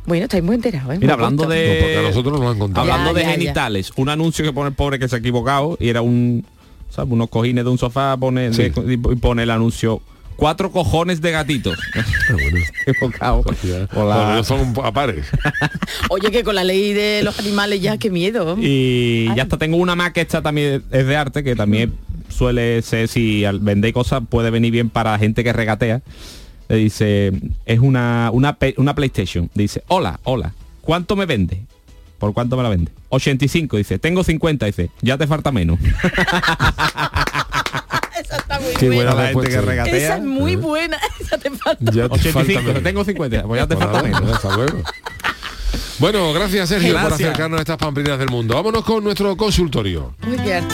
[0.05, 0.97] Bueno, estáis muy enterados, ¿eh?
[1.01, 1.67] Mira, hablando de...
[1.67, 2.81] No, porque a nosotros nos lo han contado.
[2.91, 3.33] Hablando Ya, de ya, ya.
[3.33, 6.45] genitales, un anuncio que pone el pobre que se ha equivocado y era un,
[6.89, 7.11] ¿sabes?
[7.11, 8.69] Unos cojines de un sofá pone, Sí.
[8.69, 10.01] de- y pone el anuncio
[10.37, 11.77] cuatro cojones de gatitos.
[13.19, 13.49] Ah, bueno.
[13.49, 13.87] Hostia.
[13.93, 14.43] Hola.
[14.43, 15.25] Son a pares.
[16.09, 18.55] Oye, que con la ley de los animales ya, qué miedo.
[18.59, 21.93] Y ya está, tengo una más que esta también es de arte, que también
[22.29, 26.01] suele ser, si al vender cosas puede venir bien para gente que regatea.
[26.69, 27.31] Le dice,
[27.65, 29.49] es una, una, una PlayStation.
[29.53, 31.63] Dice, hola, hola, ¿cuánto me vende?
[32.19, 32.91] ¿Por cuánto me la vende?
[33.09, 35.79] 85, dice, tengo 50, dice, ya te falta menos.
[38.21, 39.23] Esa está muy Qué buena buena.
[39.23, 39.95] la gente que regatea.
[39.95, 40.97] Esa es muy buena.
[41.19, 41.91] Esa te falta.
[41.91, 44.31] Ya te 85, falta tengo 50, pues ya te falta menos.
[44.31, 44.81] hasta luego.
[45.99, 47.21] Bueno, gracias Sergio por Gracias.
[47.29, 48.53] acercarnos a estas pamplinas del mundo.
[48.55, 50.13] Vámonos con nuestro consultorio.
[50.27, 50.67] Muy bien.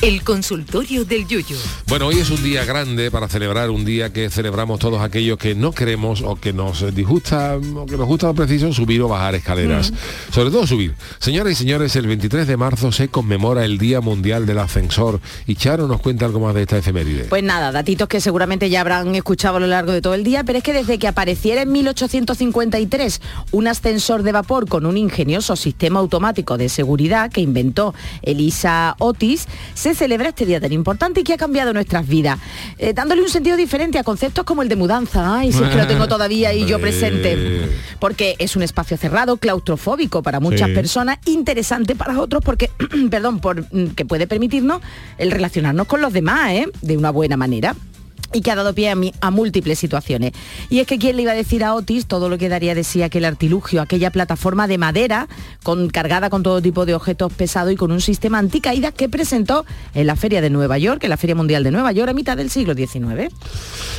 [0.00, 1.56] El consultorio del Yuyu.
[1.88, 5.56] Bueno, hoy es un día grande para celebrar, un día que celebramos todos aquellos que
[5.56, 9.34] no queremos o que nos disgusta o que nos gusta lo preciso subir o bajar
[9.34, 9.92] escaleras.
[10.30, 10.94] Sobre todo subir.
[11.18, 15.56] Señoras y señores, el 23 de marzo se conmemora el Día Mundial del Ascensor y
[15.56, 17.24] Charo nos cuenta algo más de esta efeméride.
[17.24, 20.44] Pues nada, datitos que seguramente ya habrán escuchado a lo largo de todo el día,
[20.44, 23.20] pero es que desde que apareciera en 1853
[23.50, 29.48] un ascensor de vapor con un ingenioso sistema automático de seguridad que inventó Elisa Otis,
[29.74, 32.38] se celebra este día tan importante y que ha cambiado nuestras vidas,
[32.78, 35.38] eh, dándole un sentido diferente a conceptos como el de mudanza.
[35.38, 37.68] Ay, si es que lo tengo todavía y yo presente.
[37.98, 40.74] Porque es un espacio cerrado, claustrofóbico para muchas Sí.
[40.74, 42.70] personas, interesante para otros porque,
[43.10, 44.80] perdón, por, mm, que puede permitirnos
[45.18, 46.66] el relacionarnos con los demás, ¿eh?
[46.82, 47.74] De una buena manera
[48.32, 50.32] y que ha dado pie a, múltiples situaciones.
[50.70, 52.84] Y es que quién le iba a decir a Otis todo lo que daría de
[52.84, 55.28] sí aquel artilugio, aquella plataforma de madera
[55.62, 59.64] con, cargada con todo tipo de objetos pesados y con un sistema anticaídas que presentó
[59.94, 62.36] en la Feria de Nueva York, en la Feria Mundial de Nueva York a mitad
[62.36, 63.32] del siglo XIX.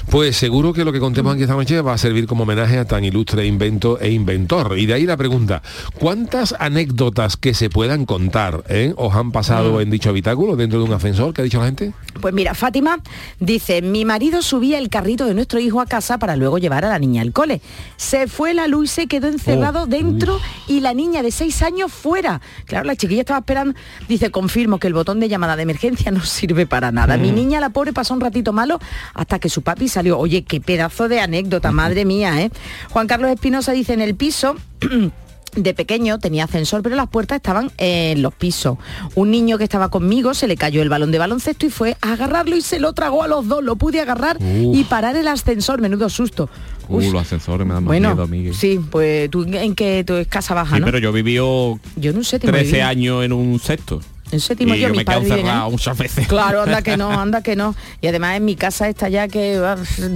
[0.10, 2.86] Pues seguro que lo que contemos aquí esta noche va a servir como homenaje a
[2.86, 4.78] tan ilustre invento e inventor.
[4.78, 5.62] Y de ahí la pregunta,
[6.00, 10.86] ¿cuántas anécdotas que se puedan contar eh, os han pasado en dicho habitáculo dentro de
[10.86, 11.34] un ascensor?
[11.34, 11.94] ¿Qué ha dicho la gente?
[12.22, 13.00] Pues mira, Fátima
[13.40, 16.90] dice, mi marido subía el carrito de nuestro hijo a casa para luego llevar a
[16.90, 17.62] la niña al cole.
[17.96, 21.94] Se fue la luz y se quedó encerrado dentro y la niña de seis años
[21.94, 22.42] fuera.
[22.66, 23.80] Claro, la chiquilla estaba esperando.
[24.10, 27.16] Dice, confirmo que el botón de llamada de emergencia no sirve para nada.
[27.16, 28.82] Mi niña, la pobre, pasó un ratito malo
[29.14, 30.20] hasta que su papi salió.
[30.20, 32.52] Oye, qué pedazo de anécdota, madre mía, ¿eh?
[32.90, 34.58] Juan Carlos Espinosa dice en el piso.
[35.56, 38.78] De pequeño tenía ascensor, pero las puertas estaban en los pisos.
[39.16, 42.14] Un niño que estaba conmigo se le cayó el balón de baloncesto y fue a
[42.14, 43.64] agarrarlo y se lo tragó a los dos.
[43.64, 45.82] Lo pude agarrar y parar el ascensor.
[45.82, 46.50] Menudo susto.
[46.88, 48.56] Uh, Uy, los ascensores me dan más bueno, miedo, Miguel.
[48.56, 50.86] sí, pues tú en que tu es casa baja, Sí, ¿no?
[50.86, 52.80] pero yo viví Yo en un séptimo 13 viví.
[52.82, 54.02] años en un sexto.
[54.32, 55.72] En séptimo y yo, yo mis me quedo ahí.
[55.72, 56.28] muchas veces.
[56.28, 57.76] Claro, anda que no, anda que no.
[58.02, 59.60] Y además en mi casa está ya que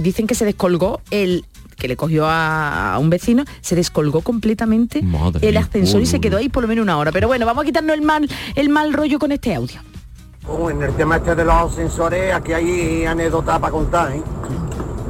[0.02, 1.44] dicen que se descolgó el
[1.76, 5.60] que le cogió a, a un vecino, se descolgó completamente Madre el mía.
[5.60, 7.12] ascensor y se quedó ahí por lo menos una hora.
[7.12, 9.80] Pero bueno, vamos a quitarnos el mal, el mal rollo con este audio.
[10.46, 14.22] Oh, en el tema este de los ascensores, aquí hay anécdotas para contar, ¿eh?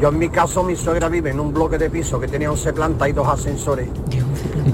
[0.00, 2.72] Yo en mi caso, mi suegra vive en un bloque de piso que tenía 11
[2.72, 3.88] plantas y dos ascensores.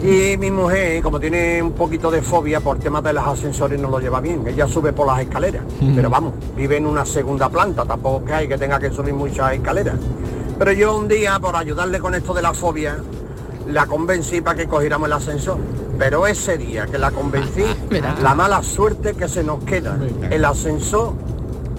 [0.03, 3.91] Y mi mujer, como tiene un poquito de fobia por temas de los ascensores, no
[3.91, 4.47] lo lleva bien.
[4.47, 5.63] Ella sube por las escaleras.
[5.95, 9.53] Pero vamos, vive en una segunda planta, tampoco que hay que tenga que subir muchas
[9.53, 9.97] escaleras.
[10.61, 12.99] Pero yo un día, por ayudarle con esto de la fobia,
[13.67, 15.57] la convencí para que cogiéramos el ascensor.
[15.99, 17.65] Pero ese día que la convencí,
[18.23, 19.97] la mala suerte que se nos queda,
[20.29, 21.15] el ascensor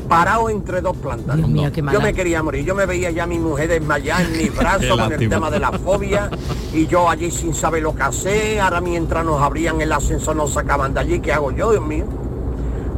[0.09, 1.38] parado entre dos plantas.
[1.38, 1.99] Dios mío, qué yo mala.
[1.99, 5.13] me quería morir, yo me veía ya a mi mujer desmayada en mis brazos con
[5.13, 6.32] el tema de la fobia
[6.73, 10.53] y yo allí sin saber lo que hacer, ahora mientras nos abrían el ascensor nos
[10.53, 12.05] sacaban de allí, ¿qué hago yo, Dios mío?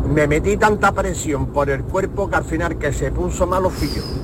[0.07, 3.89] Me metí tanta presión por el cuerpo que al final que se puso malo fui
[3.89, 4.22] yo.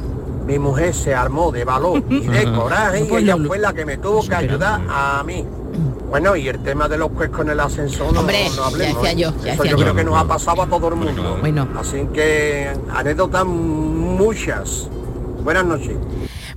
[0.49, 3.85] Mi mujer se armó de valor y de coraje y Pues ella fue la que
[3.85, 5.45] me tuvo que ayudar a mí.
[6.09, 9.03] Bueno, y el tema de los cuescos en el ascensor no, Hombre, no hablemos.
[9.03, 9.31] ya decía ¿eh?
[9.31, 9.83] yo, ya Eso decía yo yo.
[9.83, 11.37] creo que nos ha pasado a todo el mundo.
[11.39, 11.67] Bueno.
[11.77, 14.89] Así que anécdotas muchas.
[15.43, 15.95] Buenas noches.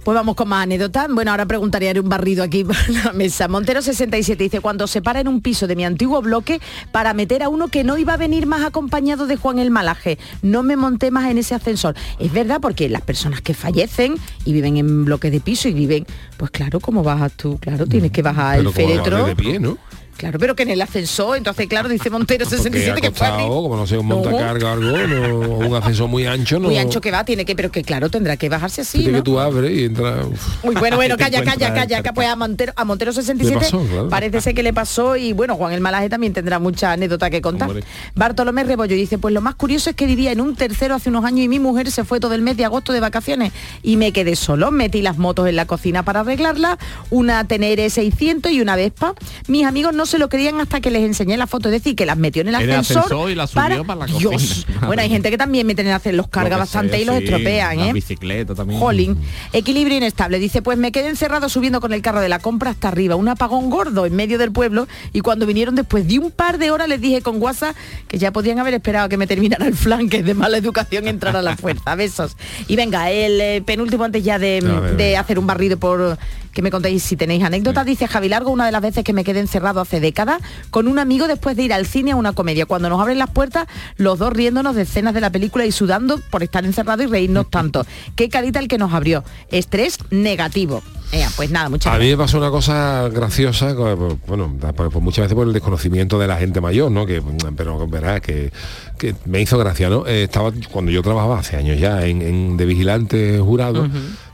[0.05, 1.07] Pues vamos con más anécdotas.
[1.13, 3.47] Bueno, ahora preguntaría haré un barrido aquí por la mesa.
[3.47, 7.43] Montero 67 dice, cuando se para en un piso de mi antiguo bloque para meter
[7.43, 10.19] a uno que no iba a venir más acompañado de Juan el Malaje.
[10.43, 11.95] No me monté más en ese ascensor.
[12.19, 16.05] Es verdad, porque las personas que fallecen y viven en bloques de piso y viven,
[16.37, 17.59] pues claro, ¿cómo bajas tú?
[17.59, 19.27] Claro, tienes que bajar el Pero como féretro.
[19.27, 19.79] de pie, ¿no?
[20.23, 23.75] Claro, pero que en el ascensor, entonces claro, dice Montero Porque 67 que fue como
[23.75, 24.19] no sé, un No.
[24.19, 26.69] montacarga o algo, no, un ascensor muy ancho, no.
[26.69, 29.19] Muy ancho que va, tiene que, pero que claro, tendrá que bajarse así, Tiene ¿no?
[29.19, 30.25] que tú abres y entra.
[30.25, 30.65] uf.
[30.65, 33.85] Uy, bueno, bueno, calla, calla, calla, que pues a Montero, a Montero 67 Le pasó,
[33.85, 34.09] claro.
[34.09, 37.43] parece ser que le pasó y bueno, Juan el Malaje también tendrá mucha anécdota que
[37.43, 37.69] contar.
[37.71, 37.85] Hombre.
[38.15, 41.25] Bartolomé Rebollo dice, pues lo más curioso es que vivía en un tercero hace unos
[41.25, 43.53] años y mi mujer se fue todo el mes de agosto de vacaciones
[43.83, 46.79] y me quedé solo, metí las motos en la cocina para arreglarla,
[47.11, 49.15] una Tenere 600 y una Vespa.
[49.49, 52.05] Mis amigos no se lo creían hasta que les enseñé la foto, es decir, que
[52.05, 54.31] las metió en el En el ascensor, y las subió para la cocina.
[54.31, 54.67] Dios.
[54.75, 57.05] Madre Bueno, hay gente que también meten en hacer los carga Lo bastante sea, y
[57.07, 57.93] los sí, estropean, ¿eh?
[57.95, 58.79] bicicletas también.
[58.79, 59.17] Jolín.
[59.55, 60.39] Equilibrio inestable.
[60.39, 63.29] Dice, pues me quedé encerrado subiendo con el carro de la compra hasta arriba, un
[63.29, 66.89] apagón gordo en medio del pueblo y cuando vinieron después de un par de horas
[66.89, 67.75] les dije con WhatsApp
[68.07, 71.09] que ya podían haber esperado que me terminara el flan, que es de mala educación
[71.09, 71.95] entrar a la fuerza.
[71.95, 72.37] Besos.
[72.69, 76.19] Y venga, el eh, penúltimo antes ya de, ver, de hacer un barrido por
[76.53, 77.87] que me contéis si tenéis anécdotas.
[77.87, 80.41] Dice Javi Largo, una de las veces que me quedé encerrado hace décadas
[80.71, 82.67] con un amigo después de ir al cine a una comedia.
[82.67, 86.19] Cuando nos abren las puertas, los dos riéndonos de escenas de la película y sudando
[86.31, 87.87] por estar encerrados y reírnos tanto.
[88.17, 89.25] Qué carita el que nos abrió.
[89.51, 90.83] Estrés negativo.
[91.13, 95.25] Ea, pues nada, muchas A mí me pasó una cosa graciosa, co- bueno, por muchas
[95.25, 97.05] veces por el desconocimiento de la gente mayor, ¿no?
[97.05, 97.23] Que,
[97.55, 98.51] pero verás que,
[98.99, 100.07] que me hizo gracia, ¿no?
[100.07, 103.89] Eh, estaba cuando yo trabajaba hace años ya en, en- de vigilante jurado,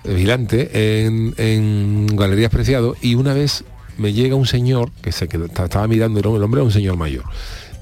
[0.04, 3.64] de vigilante en, en Galerías Preciado y una vez
[3.96, 6.64] me llega un señor que se quedó- estaba estaba mirando, el hombre el hombre era
[6.66, 7.24] un señor mayor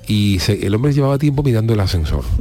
[0.07, 2.25] y se- el hombre llevaba tiempo mirando el ascensor.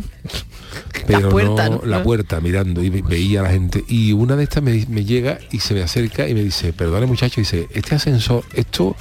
[1.08, 1.86] Pero puerta, no, ¿no?
[1.86, 3.84] la puerta mirando y ve- veía a la gente.
[3.88, 7.06] Y una de estas me, me llega y se me acerca y me dice perdone
[7.06, 8.96] muchacho dice este ascensor esto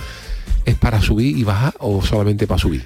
[0.66, 2.84] es para subir y bajar o solamente para subir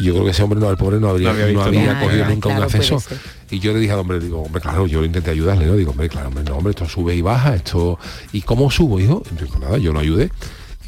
[0.00, 2.24] y yo creo que ese hombre no el pobre no habría, No había no cogido
[2.24, 3.02] Ah, nunca claro, un ascensor.
[3.50, 5.90] y yo le dije al hombre digo hombre claro yo lo intenté ayudarle no digo
[5.92, 7.98] hombre claro hombre no hombre esto sube y baja esto
[8.32, 10.30] y cómo subo hijo y digo, nada yo lo ayudé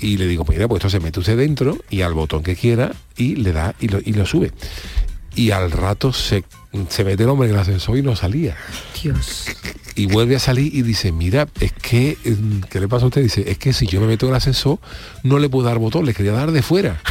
[0.03, 2.93] y le digo, mira, pues esto se mete usted dentro y al botón que quiera
[3.17, 4.53] y le da y lo, y lo sube.
[5.35, 6.45] Y al rato se,
[6.89, 8.57] se mete el hombre en el ascensor y no salía.
[9.01, 9.47] Dios.
[9.95, 13.23] Y vuelve a salir y dice, mira, es que, mm, ¿qué le pasa a usted?
[13.23, 14.79] Dice, es que si yo me meto en el ascensor,
[15.23, 17.01] no le puedo dar botón, le quería dar de fuera.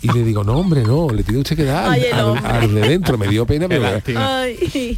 [0.00, 3.18] Y le digo, no, hombre, no, le tiene usted que dar Ay, al, de dentro.
[3.18, 3.84] Me dio pena, pero,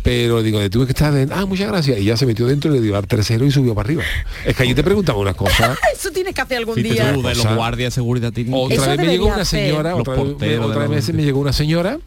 [0.02, 1.36] pero digo, le tuve que estar dentro.
[1.36, 1.98] Ah, muchas gracias.
[1.98, 4.02] Y ya se metió dentro y le dio al tercero y subió para arriba.
[4.44, 5.78] Es que allí te preguntaba unas cosas.
[5.94, 7.14] Eso tienes que hacer algún día.
[7.14, 10.38] tú, de los guardias de seguridad Otra vez me llegó una señora, otra, vez, porteros
[10.40, 11.98] de otra la vez me llegó una señora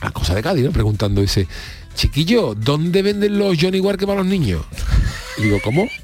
[0.00, 0.72] a cosa de Cádiz, ¿no?
[0.72, 1.46] preguntando, dice,
[1.94, 4.62] chiquillo, ¿dónde venden los Johnny Walker para los niños?
[5.38, 5.86] Y digo, ¿cómo?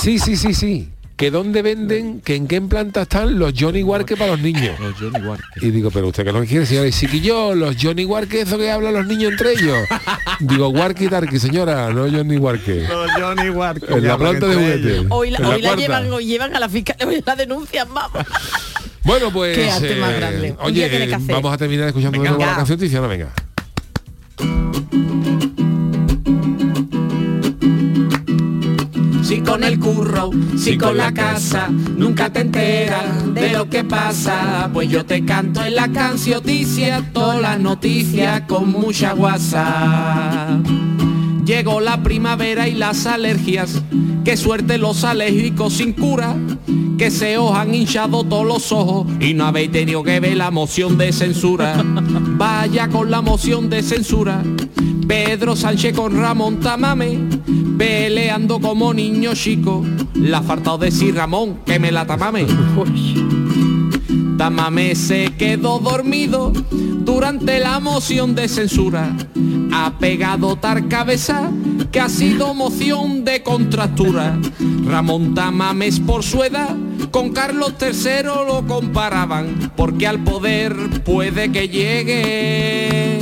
[0.00, 0.88] Sí, sí, sí, sí.
[1.18, 4.78] Que dónde venden, que en qué planta están los Johnny Walker para los niños.
[4.78, 5.44] Los Johnny Walker.
[5.60, 8.56] Y digo, pero usted que lo que quiere, señora, y chiquillo, los Johnny Walker, eso
[8.56, 9.78] que hablan los niños entre ellos.
[10.38, 12.88] digo, Walkie Tarky, señora, no Johnny Walker.
[12.88, 13.98] Los Johnny Walker.
[13.98, 15.06] En la planta de juguete.
[15.08, 18.24] Hoy la, llevan, hoy llevan a la fiscal, hoy la denuncian, vamos.
[19.02, 19.58] Bueno, pues.
[19.58, 20.54] Qué arte más grande.
[20.64, 22.56] Un día Oye, que vamos a terminar escuchando de nuevo la Venga.
[22.58, 23.32] canción Tiziana, venga.
[29.28, 34.70] Si con el curro, si con la casa, nunca te enteras de lo que pasa.
[34.72, 40.58] Pues yo te canto en la cancioticia, todas las noticias con mucha guasa.
[41.48, 43.82] Llegó la primavera y las alergias,
[44.22, 46.36] qué suerte los alérgicos sin cura,
[46.98, 50.50] que se os han hinchado todos los ojos y no habéis tenido que ver la
[50.50, 51.82] moción de censura.
[52.36, 54.42] Vaya con la moción de censura.
[55.06, 57.18] Pedro Sánchez con Ramón Tamame,
[57.78, 59.86] peleando como niño chico.
[60.16, 62.44] La ha faltado decir Ramón, que me la tamame.
[64.38, 69.14] Tamame se quedó dormido durante la moción de censura.
[69.72, 71.50] Ha pegado tal cabeza
[71.90, 74.38] que ha sido moción de contractura.
[74.84, 76.76] Ramón Tamames por su edad
[77.10, 83.17] con Carlos III lo comparaban, porque al poder puede que llegue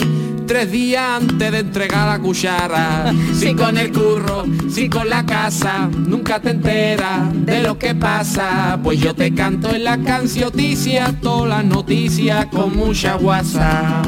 [0.47, 3.13] tres días antes de entregar la cuchara.
[3.37, 8.79] Si con el curro, si con la casa, nunca te enteras de lo que pasa.
[8.83, 14.03] Pues yo te canto en la cancioticia, todas las noticias con mucha guasa.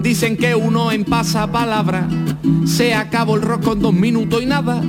[0.00, 2.06] Dicen que uno en pasapalabra
[2.66, 4.82] se acabó el rosco en dos minutos y nada.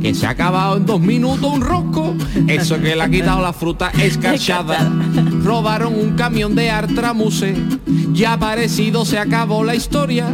[0.00, 2.14] Que se ha acabado en dos minutos un rosco.
[2.46, 4.90] Eso que le ha quitado la fruta escarchada.
[5.42, 7.56] Robaron un camión de Artramuse.
[8.12, 10.26] Ya parecido se acabó la historia.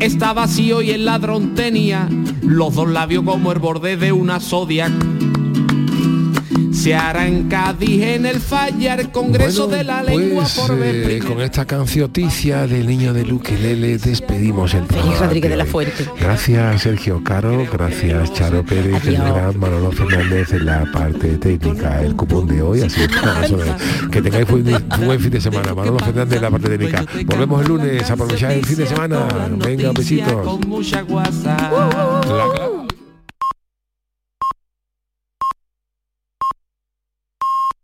[0.00, 2.08] Está vacío y el ladrón tenía
[2.42, 4.92] los dos labios como el borde de una Zodiac.
[6.84, 11.18] Se hará en Cádiz en el fallar Congreso Bueno, de la Lengua pues, por eh,
[11.26, 15.16] con esta cancioticia del niño de Luque Lele despedimos el programa.
[15.18, 15.64] Rodríguez de la.
[15.64, 16.04] Fuente.
[16.20, 22.14] Gracias Sergio Caro, gracias Charo Pérez, el gran Manolo Fernández en la parte técnica, el
[22.16, 23.00] cupón de hoy, así
[24.12, 24.64] que tengáis buen,
[25.06, 25.74] buen fin de semana.
[25.74, 27.06] Manolo Fernández en la parte técnica.
[27.24, 29.26] Volvemos el lunes, aprovechar el fin de semana.
[29.56, 30.34] Venga, besitos.
[30.46, 31.56] con mucha guasa.
[32.28, 32.63] La.